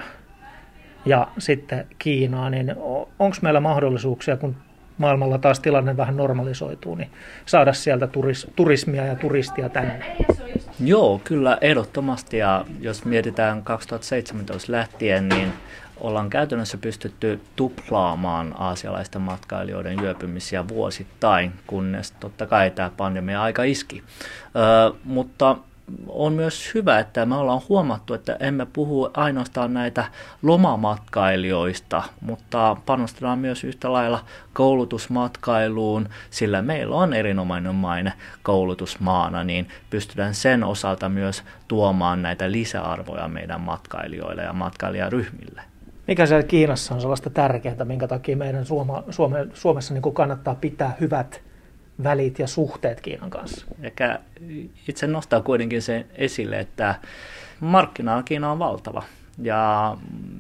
ja 1.08 1.28
sitten 1.38 1.88
Kiinaa, 2.00 2.50
niin 2.50 2.76
onko 3.20 3.38
meillä 3.42 3.60
mahdollisuuksia, 3.60 4.38
kun 4.38 4.56
maailmalla 4.98 5.38
taas 5.38 5.60
tilanne 5.60 5.98
vähän 5.98 6.18
normalisoituu, 6.18 6.96
niin 6.96 7.10
saada 7.46 7.74
sieltä 7.74 8.08
turis, 8.08 8.48
turismia 8.56 9.06
ja 9.06 9.16
turistia 9.16 9.70
tänne? 9.70 10.16
Joo, 10.80 11.22
kyllä 11.24 11.58
ehdottomasti. 11.62 12.38
Ja 12.38 12.66
jos 12.82 13.06
mietitään 13.06 13.64
2017 13.64 14.72
lähtien, 14.72 15.30
niin 15.30 15.54
ollaan 15.98 16.30
käytännössä 16.30 16.78
pystytty 16.78 17.40
tuplaamaan 17.56 18.54
aasialaisten 18.58 19.22
matkailijoiden 19.22 20.00
yöpymisiä 20.04 20.68
vuosittain, 20.68 21.52
kunnes 21.68 22.12
totta 22.12 22.48
kai 22.48 22.72
tämä 22.72 22.92
pandemia 22.98 23.42
aika 23.42 23.64
iski. 23.64 24.04
Ö, 24.56 24.94
mutta 25.04 25.58
on 26.08 26.34
myös 26.34 26.74
hyvä, 26.74 27.00
että 27.00 27.26
me 27.26 27.36
ollaan 27.36 27.62
huomattu, 27.70 28.14
että 28.14 28.38
emme 28.40 28.66
puhu 28.66 29.10
ainoastaan 29.14 29.74
näitä 29.74 30.06
lomamatkailijoista, 30.42 32.04
mutta 32.22 32.78
panostetaan 32.86 33.40
myös 33.40 33.64
yhtä 33.64 33.94
lailla 33.94 34.24
koulutusmatkailuun, 34.54 36.10
sillä 36.30 36.62
meillä 36.62 36.96
on 36.96 37.14
erinomainen 37.14 37.76
maine 37.76 38.14
koulutusmaana, 38.44 39.44
niin 39.44 39.68
pystytään 39.90 40.34
sen 40.34 40.64
osalta 40.64 41.10
myös 41.10 41.44
tuomaan 41.68 42.22
näitä 42.22 42.52
lisäarvoja 42.52 43.28
meidän 43.28 43.62
matkailijoille 43.62 44.44
ja 44.44 44.54
matkailijaryhmille. 44.54 45.62
Mikä 46.08 46.26
siellä 46.26 46.44
Kiinassa 46.44 46.96
on 46.96 47.02
sellaista 47.02 47.30
tärkeää, 47.30 47.86
minkä 47.86 48.08
takia 48.08 48.38
meidän 48.38 48.66
Suoma, 48.66 49.04
Suome, 49.10 49.48
Suomessa 49.54 49.94
niin 49.94 50.14
kannattaa 50.14 50.56
pitää 50.56 50.96
hyvät 51.00 51.47
välit 52.04 52.40
ja 52.40 52.48
suhteet 52.48 53.02
Kiinan 53.02 53.30
kanssa? 53.30 53.66
Ehkä 53.82 54.20
itse 54.88 55.08
nostaa 55.08 55.42
kuitenkin 55.42 55.82
sen 55.82 56.06
esille, 56.16 56.60
että 56.60 56.96
markkina 57.60 58.24
Kiina 58.24 58.52
on 58.52 58.60
valtava 58.60 59.04
ja 59.42 59.98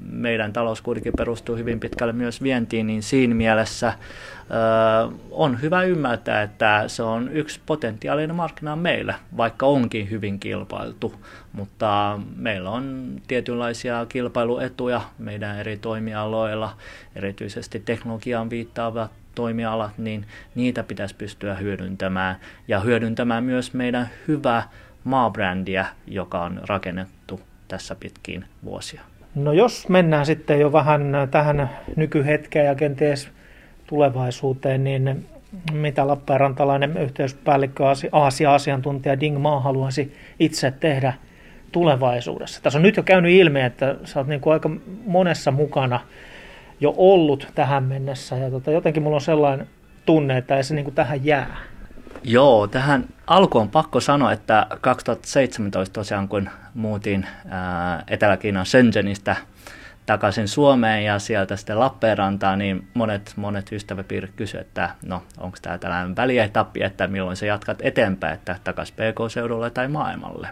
meidän 0.09 0.53
talous 0.53 0.81
kuitenkin 0.81 1.13
perustuu 1.17 1.55
hyvin 1.55 1.79
pitkälle 1.79 2.13
myös 2.13 2.43
vientiin, 2.43 2.87
niin 2.87 3.03
siinä 3.03 3.35
mielessä 3.35 3.87
ö, 3.87 5.13
on 5.31 5.61
hyvä 5.61 5.83
ymmärtää, 5.83 6.41
että 6.41 6.83
se 6.87 7.03
on 7.03 7.29
yksi 7.31 7.59
potentiaalinen 7.65 8.35
markkina 8.35 8.75
meille, 8.75 9.15
vaikka 9.37 9.65
onkin 9.65 10.09
hyvin 10.09 10.39
kilpailtu, 10.39 11.13
mutta 11.53 12.19
meillä 12.35 12.69
on 12.69 13.15
tietynlaisia 13.27 14.05
kilpailuetuja 14.09 15.01
meidän 15.17 15.59
eri 15.59 15.77
toimialoilla, 15.77 16.77
erityisesti 17.15 17.79
teknologiaan 17.79 18.49
viittaavat 18.49 19.11
toimialat, 19.38 19.98
niin 19.98 20.25
niitä 20.56 20.84
pitäisi 20.84 21.15
pystyä 21.15 21.56
hyödyntämään 21.56 22.36
ja 22.67 22.79
hyödyntämään 22.79 23.44
myös 23.44 23.74
meidän 23.74 24.10
hyvää 24.27 24.70
maabrändiä, 25.03 25.86
joka 26.08 26.41
on 26.44 26.62
rakennettu 26.67 27.39
tässä 27.67 27.96
pitkiin 27.96 28.46
vuosia. 28.63 29.01
No 29.36 29.53
jos 29.53 29.89
mennään 29.89 30.25
sitten 30.25 30.60
jo 30.60 30.72
vähän 30.72 31.01
tähän 31.32 31.70
nykyhetkeen 31.96 32.65
ja 32.65 32.75
kenties 32.75 33.29
tulevaisuuteen, 33.88 34.84
niin 34.84 35.25
mitä 35.74 36.08
Lappeenrantalainen 36.08 36.98
yhteyspäällikkö, 36.98 37.84
Aasia-asiantuntija 38.12 39.20
Ding 39.20 39.38
Ma 39.38 39.60
haluaisi 39.60 40.15
itse 40.39 40.72
tehdä 40.72 41.13
tulevaisuudessa? 41.72 42.62
Tässä 42.62 42.79
on 42.79 42.84
nyt 42.84 42.98
jo 42.98 43.03
käynyt 43.03 43.32
ilmi, 43.32 43.62
että 43.62 43.96
sä 44.03 44.20
oot 44.20 44.27
niin 44.27 44.41
kuin 44.41 44.53
aika 44.53 44.70
monessa 45.06 45.51
mukana 45.51 46.00
jo 46.79 46.93
ollut 46.98 47.48
tähän 47.55 47.84
mennessä 47.84 48.36
ja 48.36 48.51
tota, 48.51 48.72
jotenkin 48.72 49.03
mulla 49.03 49.15
on 49.15 49.22
sellainen 49.22 49.67
tunne, 50.05 50.38
että 50.38 50.57
ei 50.57 50.63
se 50.63 50.75
niin 50.75 50.86
kuin 50.86 50.96
tähän 50.96 51.25
jää. 51.25 51.57
Joo, 52.24 52.67
tähän 52.67 53.05
alkuun 53.27 53.69
pakko 53.69 54.00
sanoa, 54.00 54.31
että 54.31 54.67
2017 54.81 55.93
tosiaan 55.93 56.27
kun 56.27 56.50
muutin 56.74 57.27
Etelä-Kiinan 58.07 58.65
Shenzhenistä 58.65 59.36
takaisin 60.05 60.48
Suomeen 60.48 61.05
ja 61.05 61.19
sieltä 61.19 61.55
sitten 61.55 61.79
Lappeenrantaan, 61.79 62.60
niin 62.60 62.88
monet, 62.93 63.34
monet 63.36 63.72
ystäväpiirit 63.72 64.31
kysyivät, 64.36 64.67
että 64.67 64.89
no 65.05 65.24
onko 65.38 65.57
tämä 65.62 65.77
tällainen 65.77 66.15
välietappi, 66.15 66.84
että 66.84 67.07
milloin 67.07 67.38
sä 67.38 67.46
jatkat 67.46 67.77
eteenpäin, 67.81 68.34
että 68.34 68.55
takaisin 68.63 68.96
PK-seudulle 68.96 69.69
tai 69.69 69.88
maailmalle. 69.88 70.48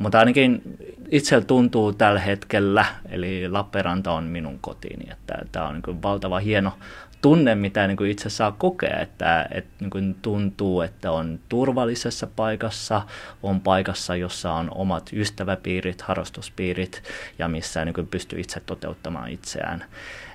Mutta 0.00 0.18
ainakin 0.18 0.62
itsellä 1.10 1.44
tuntuu 1.44 1.92
tällä 1.92 2.20
hetkellä, 2.20 2.84
eli 3.08 3.48
Lappeenranta 3.48 4.12
on 4.12 4.24
minun 4.24 4.58
kotiini, 4.60 5.12
että 5.12 5.34
tämä 5.52 5.68
on 5.68 5.82
niin 5.86 6.02
valtava 6.02 6.38
hieno 6.38 6.72
tunne, 7.22 7.54
mitä 7.54 7.86
niin 7.86 7.96
kuin 7.96 8.10
itse 8.10 8.30
saa 8.30 8.52
kokea, 8.52 8.98
että, 9.00 9.48
että 9.50 9.70
niin 9.80 9.90
kuin 9.90 10.16
tuntuu, 10.22 10.80
että 10.80 11.12
on 11.12 11.38
turvallisessa 11.48 12.26
paikassa, 12.36 13.02
on 13.42 13.60
paikassa, 13.60 14.16
jossa 14.16 14.52
on 14.52 14.68
omat 14.74 15.10
ystäväpiirit, 15.12 16.02
harrastuspiirit 16.02 17.02
ja 17.38 17.48
missä 17.48 17.84
niin 17.84 17.94
kuin 17.94 18.06
pystyy 18.06 18.40
itse 18.40 18.60
toteuttamaan 18.60 19.28
itseään. 19.28 19.84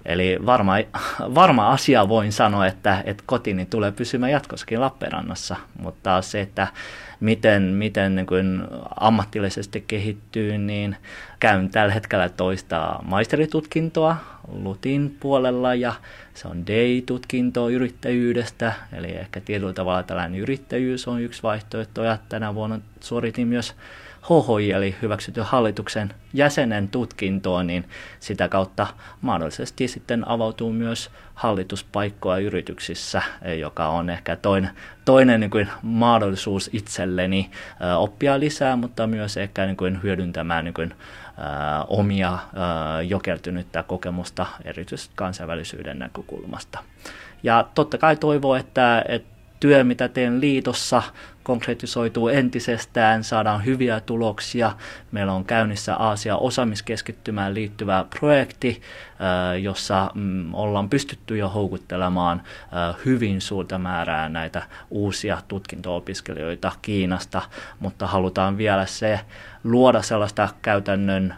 Eli 0.05 0.37
varma, 0.45 0.73
varma 1.35 1.69
asia 1.69 2.09
voin 2.09 2.31
sanoa, 2.31 2.67
että, 2.67 3.03
että 3.05 3.23
kotini 3.25 3.65
tulee 3.65 3.91
pysymään 3.91 4.31
jatkossakin 4.31 4.81
Lappeenrannassa, 4.81 5.55
mutta 5.79 6.21
se, 6.21 6.41
että 6.41 6.67
miten, 7.19 7.63
miten 7.63 8.15
niin 8.15 8.25
kuin 8.25 8.61
ammatillisesti 8.99 9.83
kehittyy, 9.87 10.57
niin 10.57 10.95
käyn 11.39 11.69
tällä 11.69 11.93
hetkellä 11.93 12.29
toista 12.29 12.99
maisteritutkintoa 13.03 14.17
Lutin 14.47 15.17
puolella 15.19 15.75
ja 15.75 15.93
se 16.35 16.47
on 16.47 16.67
DEI-tutkinto 16.67 17.69
yrittäjyydestä, 17.69 18.73
eli 18.93 19.07
ehkä 19.07 19.41
tietyllä 19.41 19.73
tavalla 19.73 20.03
tällainen 20.03 20.39
yrittäjyys 20.39 21.07
on 21.07 21.21
yksi 21.21 21.43
vaihtoehto 21.43 22.03
ja 22.03 22.17
tänä 22.29 22.55
vuonna 22.55 22.79
suoritin 23.05 23.47
myös 23.47 23.75
HHI 24.21 24.71
eli 24.71 24.95
hyväksytty 25.01 25.41
hallituksen 25.41 26.13
jäsenen 26.33 26.87
tutkintoon, 26.87 27.67
niin 27.67 27.85
sitä 28.19 28.47
kautta 28.47 28.87
mahdollisesti 29.21 29.87
sitten 29.87 30.27
avautuu 30.27 30.73
myös 30.73 31.11
hallituspaikkoja 31.33 32.37
yrityksissä, 32.37 33.21
joka 33.59 33.87
on 33.87 34.09
ehkä 34.09 34.35
toinen, 34.35 34.69
toinen 35.05 35.39
niin 35.39 35.51
kuin 35.51 35.69
mahdollisuus 35.81 36.69
itselleni 36.73 37.51
oppia 37.97 38.39
lisää, 38.39 38.75
mutta 38.75 39.07
myös 39.07 39.37
ehkä 39.37 39.65
niin 39.65 39.77
kuin 39.77 40.03
hyödyntämään 40.03 40.65
niin 40.65 40.73
kuin, 40.73 40.93
omia 41.87 42.39
jokertynyttä 43.07 43.83
kokemusta 43.83 44.45
erityisesti 44.63 45.13
kansainvälisyyden 45.15 45.99
näkökulmasta. 45.99 46.79
Ja 47.43 47.67
totta 47.75 47.97
kai 47.97 48.15
toivoo, 48.15 48.55
että, 48.55 49.05
että 49.07 49.35
työ, 49.59 49.83
mitä 49.83 50.07
teen 50.07 50.41
liitossa, 50.41 51.03
konkretisoituu 51.45 52.27
entisestään, 52.27 53.23
saadaan 53.23 53.65
hyviä 53.65 53.99
tuloksia. 53.99 54.71
Meillä 55.11 55.33
on 55.33 55.45
käynnissä 55.45 55.95
Aasia 55.95 56.37
osaamiskeskittymään 56.37 57.53
liittyvä 57.53 58.05
projekti, 58.19 58.81
jossa 59.61 60.11
mm, 60.13 60.53
ollaan 60.53 60.89
pystytty 60.89 61.37
jo 61.37 61.49
houkuttelemaan 61.49 62.41
hyvin 63.05 63.41
suurta 63.41 63.77
määrää 63.77 64.29
näitä 64.29 64.63
uusia 64.89 65.37
tutkinto-opiskelijoita 65.47 66.71
Kiinasta, 66.81 67.41
mutta 67.79 68.07
halutaan 68.07 68.57
vielä 68.57 68.85
se 68.85 69.19
luoda 69.63 70.01
sellaista 70.01 70.49
käytännön 70.61 71.35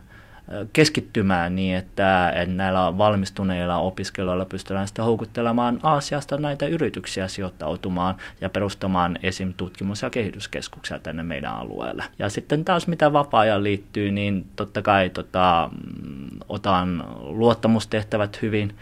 keskittymään 0.74 1.56
niin, 1.56 1.76
että, 1.76 2.30
että 2.30 2.56
näillä 2.56 2.98
valmistuneilla 2.98 3.78
opiskelijoilla 3.78 4.46
pystytään 4.46 4.88
sitten 4.88 5.06
houkuttelemaan 5.06 5.80
Aasiasta 5.84 6.38
näitä 6.38 6.66
yrityksiä 6.66 7.28
sijoittautumaan 7.28 8.16
ja 8.42 8.50
perustamaan 8.50 9.20
esim. 9.24 9.54
tutkimus- 9.54 10.02
ja 10.02 10.10
kehityskeskuksia 10.10 11.00
tänne 11.00 11.24
meidän 11.24 11.54
alueelle. 11.54 12.04
Ja 12.20 12.30
sitten 12.30 12.66
taas 12.66 12.88
mitä 12.88 13.14
vapaa-ajan 13.14 13.64
liittyy, 13.64 14.12
niin 14.12 14.46
totta 14.56 14.82
kai 14.82 15.10
tota, 15.10 15.70
mm, 15.72 16.28
otan 16.50 17.04
luottamustehtävät 17.20 18.42
hyvin 18.42 18.76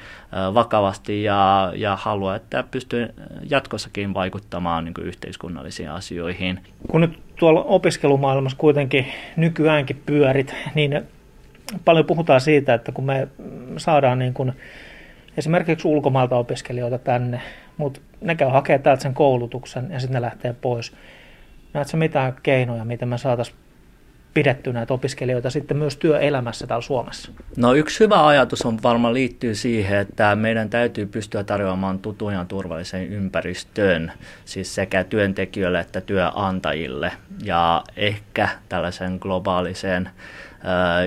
vakavasti 0.54 1.24
ja, 1.24 1.72
ja 1.76 1.96
haluan, 1.96 2.36
että 2.36 2.64
pystyy 2.72 3.08
jatkossakin 3.50 4.14
vaikuttamaan 4.14 4.86
niin 4.86 4.94
kuin 4.94 5.08
yhteiskunnallisiin 5.08 5.92
asioihin. 5.92 6.60
Kun 6.92 7.02
nyt 7.02 7.20
tuolla 7.40 7.64
opiskelumaailmassa 7.64 8.58
kuitenkin 8.58 9.06
nykyäänkin 9.36 10.04
pyörit, 10.06 10.56
niin 10.76 11.06
paljon 11.86 12.06
puhutaan 12.06 12.42
siitä, 12.42 12.74
että 12.74 12.92
kun 12.92 13.04
me 13.04 13.28
saadaan 13.78 14.20
niin 14.20 14.34
kuin 14.34 14.54
esimerkiksi 15.38 15.88
ulkomailta 15.88 16.36
opiskelijoita 16.36 16.98
tänne, 16.98 17.42
mutta 17.78 18.02
ne 18.22 18.36
käy 18.36 18.50
hakemaan 18.50 18.84
täältä 18.84 19.04
sen 19.04 19.14
koulutuksen 19.14 19.88
ja 19.92 20.00
sitten 20.00 20.14
ne 20.14 20.22
lähtee 20.22 20.56
pois. 20.62 20.94
Näetkö 21.74 21.98
mitään 21.98 22.36
keinoja, 22.44 22.86
miten 22.86 23.08
me 23.08 23.18
saataisiin 23.18 23.58
pidetty 24.34 24.74
näitä 24.74 24.94
opiskelijoita 24.94 25.50
sitten 25.50 25.78
myös 25.78 25.98
työelämässä 25.98 26.68
täällä 26.68 26.82
Suomessa? 26.82 27.32
No 27.58 27.74
yksi 27.74 28.00
hyvä 28.00 28.28
ajatus 28.28 28.66
on 28.66 28.84
varmaan 28.84 29.14
liittyy 29.14 29.56
siihen, 29.56 30.00
että 30.00 30.36
meidän 30.36 30.70
täytyy 30.70 31.06
pystyä 31.06 31.44
tarjoamaan 31.44 32.00
tutun 32.00 32.34
ja 32.34 32.46
turvallisen 32.46 33.08
ympäristön, 33.08 34.12
siis 34.46 34.76
sekä 34.76 35.04
työntekijöille 35.04 35.80
että 35.80 36.02
työnantajille 36.02 37.12
ja 37.44 37.84
ehkä 37.98 38.50
tällaisen 38.70 39.18
globaaliseen 39.22 40.10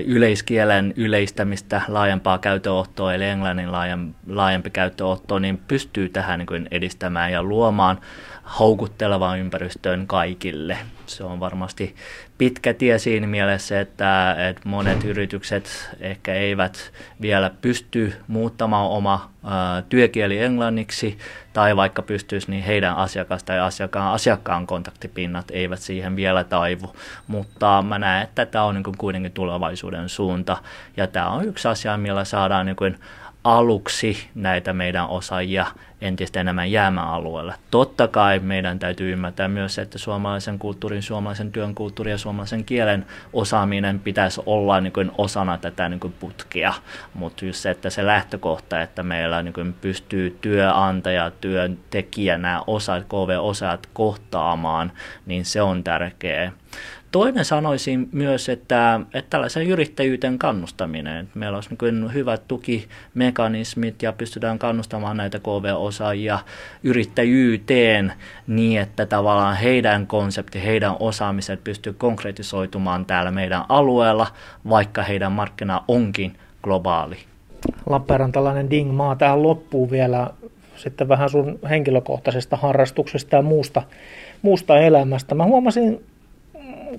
yleiskielen 0.07 0.95
yleistämistä, 0.97 1.83
laajempaa 1.89 2.39
käyttöottoa, 2.39 3.15
eli 3.15 3.25
englannin 3.25 3.73
laajempi 4.27 4.71
käyttöotto, 4.71 5.39
niin 5.39 5.59
pystyy 5.69 6.09
tähän 6.09 6.39
niin 6.39 6.69
edistämään 6.71 7.33
ja 7.33 7.43
luomaan 7.43 8.01
houkuttelevaan 8.59 9.39
ympäristöön 9.39 10.07
kaikille. 10.07 10.79
Se 11.07 11.25
on 11.25 11.41
varmasti 11.41 11.97
pitkä 12.39 12.75
tie 12.75 12.99
siinä 12.99 13.27
mielessä, 13.27 13.81
että, 13.81 14.37
että 14.49 14.63
monet 14.65 15.05
yritykset 15.05 15.91
ehkä 16.01 16.35
eivät 16.35 16.93
vielä 17.21 17.51
pysty 17.63 18.15
muuttamaan 18.29 18.91
oma 18.91 19.31
ä, 19.45 19.83
työkieli 19.89 20.39
englanniksi, 20.39 21.19
tai 21.53 21.77
vaikka 21.77 22.03
pystyisi, 22.03 22.51
niin 22.51 22.63
heidän 22.63 22.97
asiakas 22.97 23.45
tai 23.45 23.61
asiakkaan, 23.61 24.15
asiakkaan 24.15 24.67
kontaktipinnat 24.67 25.51
eivät 25.51 25.81
siihen 25.81 26.17
vielä 26.17 26.45
taivu. 26.45 26.97
Mutta 27.27 27.83
mä 27.83 27.99
näen, 27.99 28.25
että 28.25 28.47
tämä 28.47 28.65
on 28.65 28.75
niin 28.75 28.99
kuitenkin 28.99 29.33
tulevaisuuden 29.33 30.09
suunta, 30.09 30.57
ja 30.97 31.07
tämä 31.07 31.31
on 31.31 31.45
yksi 31.45 31.69
asia, 31.69 31.97
millä 31.97 32.25
saadaan 32.25 32.67
niin 32.67 32.77
kuin 32.77 32.99
aluksi 33.57 34.29
näitä 34.35 34.73
meidän 34.73 35.09
osaajia 35.09 35.67
entistä 36.01 36.41
enemmän 36.41 36.71
jäämäalueelle. 36.71 37.55
Totta 37.71 38.09
kai 38.09 38.39
meidän 38.39 38.79
täytyy 38.79 39.13
ymmärtää 39.13 39.49
myös, 39.49 39.79
että 39.79 39.99
suomalaisen 39.99 40.59
kulttuurin, 40.59 41.03
suomalaisen 41.03 41.53
työn 41.53 41.75
kulttuurin 41.75 42.11
ja 42.11 42.19
suomalaisen 42.19 42.65
kielen 42.65 43.07
osaaminen 43.33 44.01
pitäisi 44.01 44.43
olla 44.47 44.81
niin 44.81 44.93
kuin 44.93 45.11
osana 45.19 45.59
tätä 45.59 45.89
niin 45.89 46.01
kuin 46.01 46.15
putkea, 46.21 46.75
mutta 47.15 47.45
just 47.45 47.59
se, 47.59 47.71
että 47.71 47.91
se 47.91 48.07
lähtökohta, 48.07 48.83
että 48.83 49.03
meillä 49.03 49.43
niin 49.43 49.55
kuin 49.55 49.73
pystyy 49.73 50.39
työnantaja, 50.41 51.31
työntekijä, 51.31 52.39
nämä 52.39 52.63
osat, 52.67 53.05
KV-osat 53.05 53.89
kohtaamaan, 53.93 54.93
niin 55.27 55.45
se 55.45 55.63
on 55.63 55.85
tärkeää. 55.85 56.53
Toinen 57.13 57.45
sanoisin 57.45 58.09
myös, 58.13 58.49
että, 58.49 59.01
että 59.15 59.31
tällaisen 59.31 59.67
yrittäjyyteen 59.67 60.39
kannustaminen. 60.39 61.29
Meillä 61.35 61.57
olisi 61.57 61.77
niin 61.83 62.15
hyvät 62.15 62.43
tukimekanismit 62.49 64.03
ja 64.03 64.13
pystytään 64.13 64.59
kannustamaan 64.59 65.17
näitä 65.17 65.39
KV-osaajia 65.39 66.39
yrittäjyyteen 66.83 68.13
niin, 68.47 68.81
että 68.81 69.07
tavallaan 69.07 69.57
heidän 69.57 70.07
konsepti, 70.07 70.65
heidän 70.65 70.97
osaamiset 71.01 71.65
pystyy 71.65 71.93
konkretisoitumaan 71.93 73.07
täällä 73.07 73.31
meidän 73.31 73.65
alueella, 73.69 74.27
vaikka 74.69 75.03
heidän 75.03 75.33
markkina 75.33 75.83
onkin 75.89 76.37
globaali. 76.63 77.17
Lappeenrantalainen 77.87 78.71
Ding-maa 78.71 79.17
tähän 79.17 79.43
loppuu 79.43 79.91
vielä 79.91 80.31
sitten 80.77 81.09
vähän 81.09 81.31
sun 81.31 81.59
henkilökohtaisesta 81.71 82.57
harrastuksesta 82.57 83.37
ja 83.37 83.43
muusta, 83.43 83.83
muusta 84.43 84.79
elämästä. 84.79 85.35
Mä 85.35 85.45
huomasin 85.45 86.05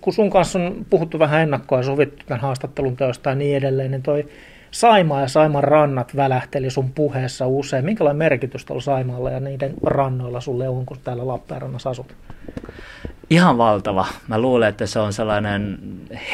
kun 0.01 0.13
sun 0.13 0.29
kanssa 0.29 0.59
on 0.59 0.85
puhuttu 0.89 1.19
vähän 1.19 1.41
ennakkoa 1.41 1.79
ja 1.79 1.83
sovittu 1.83 2.25
tämän 2.25 2.41
haastattelun 2.41 2.97
teosta 2.97 3.29
ja 3.29 3.35
niin 3.35 3.57
edelleen, 3.57 3.91
niin 3.91 4.03
toi 4.03 4.27
Saima 4.71 5.21
ja 5.21 5.27
Saiman 5.27 5.63
rannat 5.63 6.15
välähteli 6.15 6.69
sun 6.69 6.91
puheessa 6.91 7.47
usein. 7.47 7.85
Minkälainen 7.85 8.17
merkitys 8.17 8.65
tuolla 8.65 8.81
Saimaalla 8.81 9.31
ja 9.31 9.39
niiden 9.39 9.73
rannoilla 9.83 10.41
sulle 10.41 10.69
on, 10.69 10.85
kun 10.85 10.97
täällä 11.03 11.27
Lappeenrannassa 11.27 11.89
asut? 11.89 12.15
Ihan 13.29 13.57
valtava. 13.57 14.05
Mä 14.27 14.39
luulen, 14.39 14.69
että 14.69 14.85
se 14.85 14.99
on 14.99 15.13
sellainen 15.13 15.79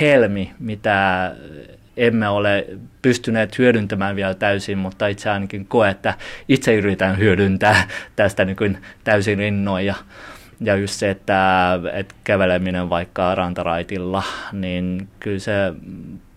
helmi, 0.02 0.52
mitä 0.60 1.32
emme 1.98 2.30
ole 2.30 2.68
pystyneet 3.02 3.58
hyödyntämään 3.58 4.16
vielä 4.16 4.34
täysin, 4.34 4.78
mutta 4.78 5.08
itse 5.08 5.30
ainakin 5.30 5.66
koe, 5.66 5.90
että 5.90 6.14
itse 6.48 6.76
yritän 6.76 7.18
hyödyntää 7.18 7.88
tästä 8.16 8.46
niin 8.46 8.78
täysin 9.04 9.38
rinnoin. 9.38 9.86
Ja 9.86 9.96
ja 10.60 10.76
just 10.76 10.94
se, 10.94 11.10
että, 11.10 11.80
että 11.94 12.16
käveleminen 12.24 12.90
vaikka 12.90 13.36
rantaraitilla, 13.36 14.24
niin 14.52 15.08
kyllä 15.20 15.40
se 15.40 15.54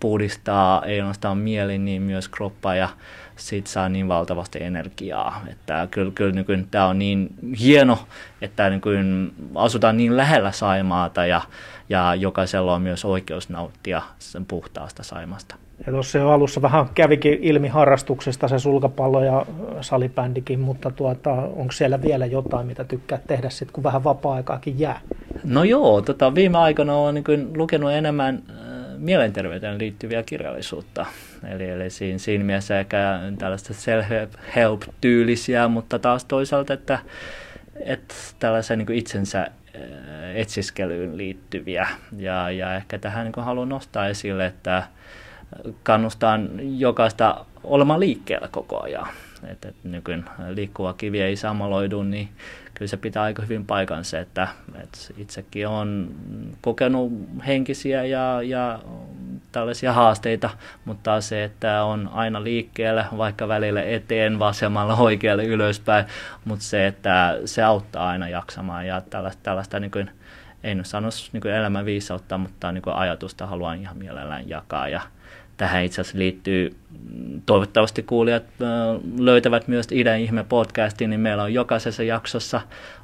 puhdistaa 0.00 0.84
ei 0.84 1.00
ainoastaan 1.00 1.38
mieli, 1.38 1.78
niin 1.78 2.02
myös 2.02 2.28
kroppa 2.28 2.74
ja 2.74 2.88
sit 3.36 3.66
saa 3.66 3.88
niin 3.88 4.08
valtavasti 4.08 4.62
energiaa. 4.62 5.42
Että 5.50 5.88
kyllä, 5.90 6.12
kyllä 6.14 6.32
niin 6.32 6.68
tämä 6.70 6.86
on 6.86 6.98
niin 6.98 7.28
hieno, 7.60 7.98
että 8.40 8.70
niin 8.70 9.32
asutaan 9.54 9.96
niin 9.96 10.16
lähellä 10.16 10.52
Saimaata 10.52 11.26
ja, 11.26 11.40
ja 11.88 12.14
jokaisella 12.14 12.74
on 12.74 12.82
myös 12.82 13.04
oikeus 13.04 13.48
nauttia 13.48 14.02
sen 14.18 14.46
puhtaasta 14.46 15.02
Saimasta. 15.02 15.54
Ja 15.86 15.92
tuossa 15.92 16.18
jo 16.18 16.30
alussa 16.30 16.62
vähän 16.62 16.86
kävikin 16.94 17.38
ilmi 17.42 17.68
harrastuksesta 17.68 18.48
se 18.48 18.58
sulkapallo 18.58 19.24
ja 19.24 19.46
salibändikin, 19.80 20.60
mutta 20.60 20.90
tuota, 20.90 21.32
onko 21.32 21.72
siellä 21.72 22.02
vielä 22.02 22.26
jotain, 22.26 22.66
mitä 22.66 22.84
tykkää 22.84 23.18
tehdä 23.26 23.50
sitten, 23.50 23.72
kun 23.72 23.84
vähän 23.84 24.04
vapaa-aikaakin 24.04 24.78
jää? 24.78 25.00
No 25.44 25.64
joo, 25.64 26.02
tota, 26.02 26.34
viime 26.34 26.58
aikoina 26.58 26.94
olen 26.94 27.14
niin 27.14 27.58
lukenut 27.58 27.92
enemmän 27.92 28.42
äh, 28.50 28.56
mielenterveyteen 28.98 29.78
liittyviä 29.78 30.22
kirjallisuutta. 30.22 31.06
Eli, 31.48 31.68
eli 31.68 31.90
siinä, 31.90 32.18
siinä 32.18 32.44
mielessä 32.44 32.80
ehkä 32.80 33.20
tällaista 33.38 33.74
self-help-tyylisiä, 33.74 35.68
mutta 35.68 35.98
taas 35.98 36.24
toisaalta, 36.24 36.72
että, 36.72 36.98
että 37.84 38.14
tällaisen 38.38 38.78
niin 38.78 38.92
itsensä 38.92 39.40
äh, 39.40 39.50
etsiskelyyn 40.34 41.16
liittyviä. 41.16 41.88
Ja, 42.16 42.50
ja 42.50 42.74
ehkä 42.74 42.98
tähän 42.98 43.24
niin 43.24 43.44
haluan 43.44 43.68
nostaa 43.68 44.08
esille, 44.08 44.46
että 44.46 44.82
kannustan 45.82 46.50
jokaista 46.60 47.44
olemaan 47.64 48.00
liikkeellä 48.00 48.48
koko 48.48 48.82
ajan. 48.82 49.08
Että, 49.46 49.68
että 49.68 49.88
nykyään 49.88 50.30
liikkuva 50.48 50.92
kivi 50.92 51.20
ei 51.20 51.36
samaloidu, 51.36 52.02
niin 52.02 52.28
kyllä 52.74 52.88
se 52.88 52.96
pitää 52.96 53.22
aika 53.22 53.42
hyvin 53.42 53.66
paikansa, 53.66 54.18
että, 54.18 54.48
että 54.74 54.98
itsekin 55.16 55.68
on 55.68 56.14
kokenut 56.60 57.12
henkisiä 57.46 58.04
ja, 58.04 58.42
ja 58.42 58.78
tällaisia 59.52 59.92
haasteita, 59.92 60.50
mutta 60.84 61.20
se, 61.20 61.44
että 61.44 61.84
on 61.84 62.10
aina 62.12 62.44
liikkeellä, 62.44 63.04
vaikka 63.16 63.48
välillä 63.48 63.82
eteen, 63.82 64.38
vasemmalla, 64.38 64.94
oikealle, 64.96 65.44
ylöspäin, 65.44 66.06
mutta 66.44 66.64
se, 66.64 66.86
että 66.86 67.38
se 67.44 67.62
auttaa 67.62 68.08
aina 68.08 68.28
jaksamaan 68.28 68.86
ja 68.86 69.00
tällaista, 69.00 69.42
tällaista 69.42 69.80
niin 69.80 70.10
kuin, 70.68 70.78
nyt 70.78 70.86
sanoisi 70.86 71.30
niin 71.32 71.54
elämän 71.54 71.84
viisautta, 71.84 72.38
mutta 72.38 72.72
niin 72.72 72.82
ajatusta 72.94 73.46
haluan 73.46 73.80
ihan 73.80 73.96
mielellään 73.96 74.48
jakaa 74.48 74.88
ja 74.88 75.00
tähän 75.56 75.84
itse 75.84 76.00
asiassa 76.00 76.18
liittyy, 76.18 76.76
toivottavasti 77.46 78.02
kuulijat 78.02 78.44
löytävät 79.18 79.68
myös 79.68 79.86
Idän 79.92 80.20
ihme 80.20 80.44
podcastin, 80.44 81.10
niin 81.10 81.20
meillä 81.20 81.42
on 81.42 81.54
jokaisessa 81.54 82.02
jaksossa 82.02 82.60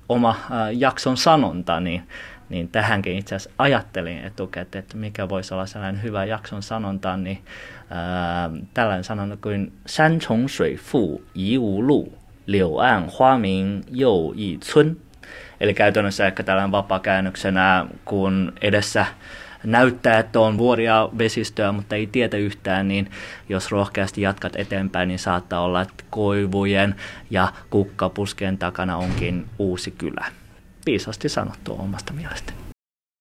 oma 0.09 0.37
jakson 0.73 1.17
sanonta, 1.17 1.81
niin, 1.81 2.03
niin 2.49 2.69
tähänkin 2.69 3.19
itse 3.19 3.35
asiassa 3.35 3.55
ajattelin 3.59 4.19
etukäteen, 4.19 4.83
että 4.83 4.97
mikä 4.97 5.29
voisi 5.29 5.55
olla 5.55 5.67
sellainen 5.67 6.03
hyvä 6.03 6.25
jakson 6.25 6.63
sanonta, 6.63 7.17
niin 7.17 7.45
ää, 7.91 8.51
tällainen 8.75 9.05
sanonta 9.05 9.37
kuin 9.37 9.73
San 9.87 10.19
Chong 10.19 10.49
Shui 10.49 10.77
Fu 10.77 11.23
Yi 11.37 11.59
Wu 11.59 11.87
Lu 11.87 12.13
Liu 12.47 12.79
An 12.79 13.11
Hua 13.19 13.39
Ming 13.39 13.83
You 14.01 14.35
Yi 14.37 14.59
Chun. 14.59 15.04
Eli 15.65 15.75
käytännössä 15.75 16.27
ehkä 16.27 16.43
tällainen 16.43 16.73
vapaa-käännöksenä, 16.73 17.87
kun 18.05 18.53
edessä 18.61 19.07
näyttää, 19.65 20.19
että 20.19 20.41
on 20.41 20.59
vuoria 20.59 21.09
vesistöä, 21.19 21.73
mutta 21.73 21.97
ei 21.97 22.07
tietä 22.07 22.37
yhtään, 22.37 22.89
niin 22.89 23.11
jos 23.49 23.71
rohkeasti 23.71 24.21
jatkat 24.21 24.57
eteenpäin, 24.57 25.09
niin 25.09 25.19
saattaa 25.19 25.61
olla, 25.61 25.83
että 25.83 26.05
koivujen 26.11 26.95
ja 27.31 27.53
kukkapuskeen 27.71 28.59
takana 28.59 28.97
onkin 28.97 29.47
uusi 29.59 29.91
kylä. 29.91 30.27
Viisasti 30.87 31.29
sanottu 31.29 31.77
omasta 31.79 32.13
mielestäni. 32.13 32.64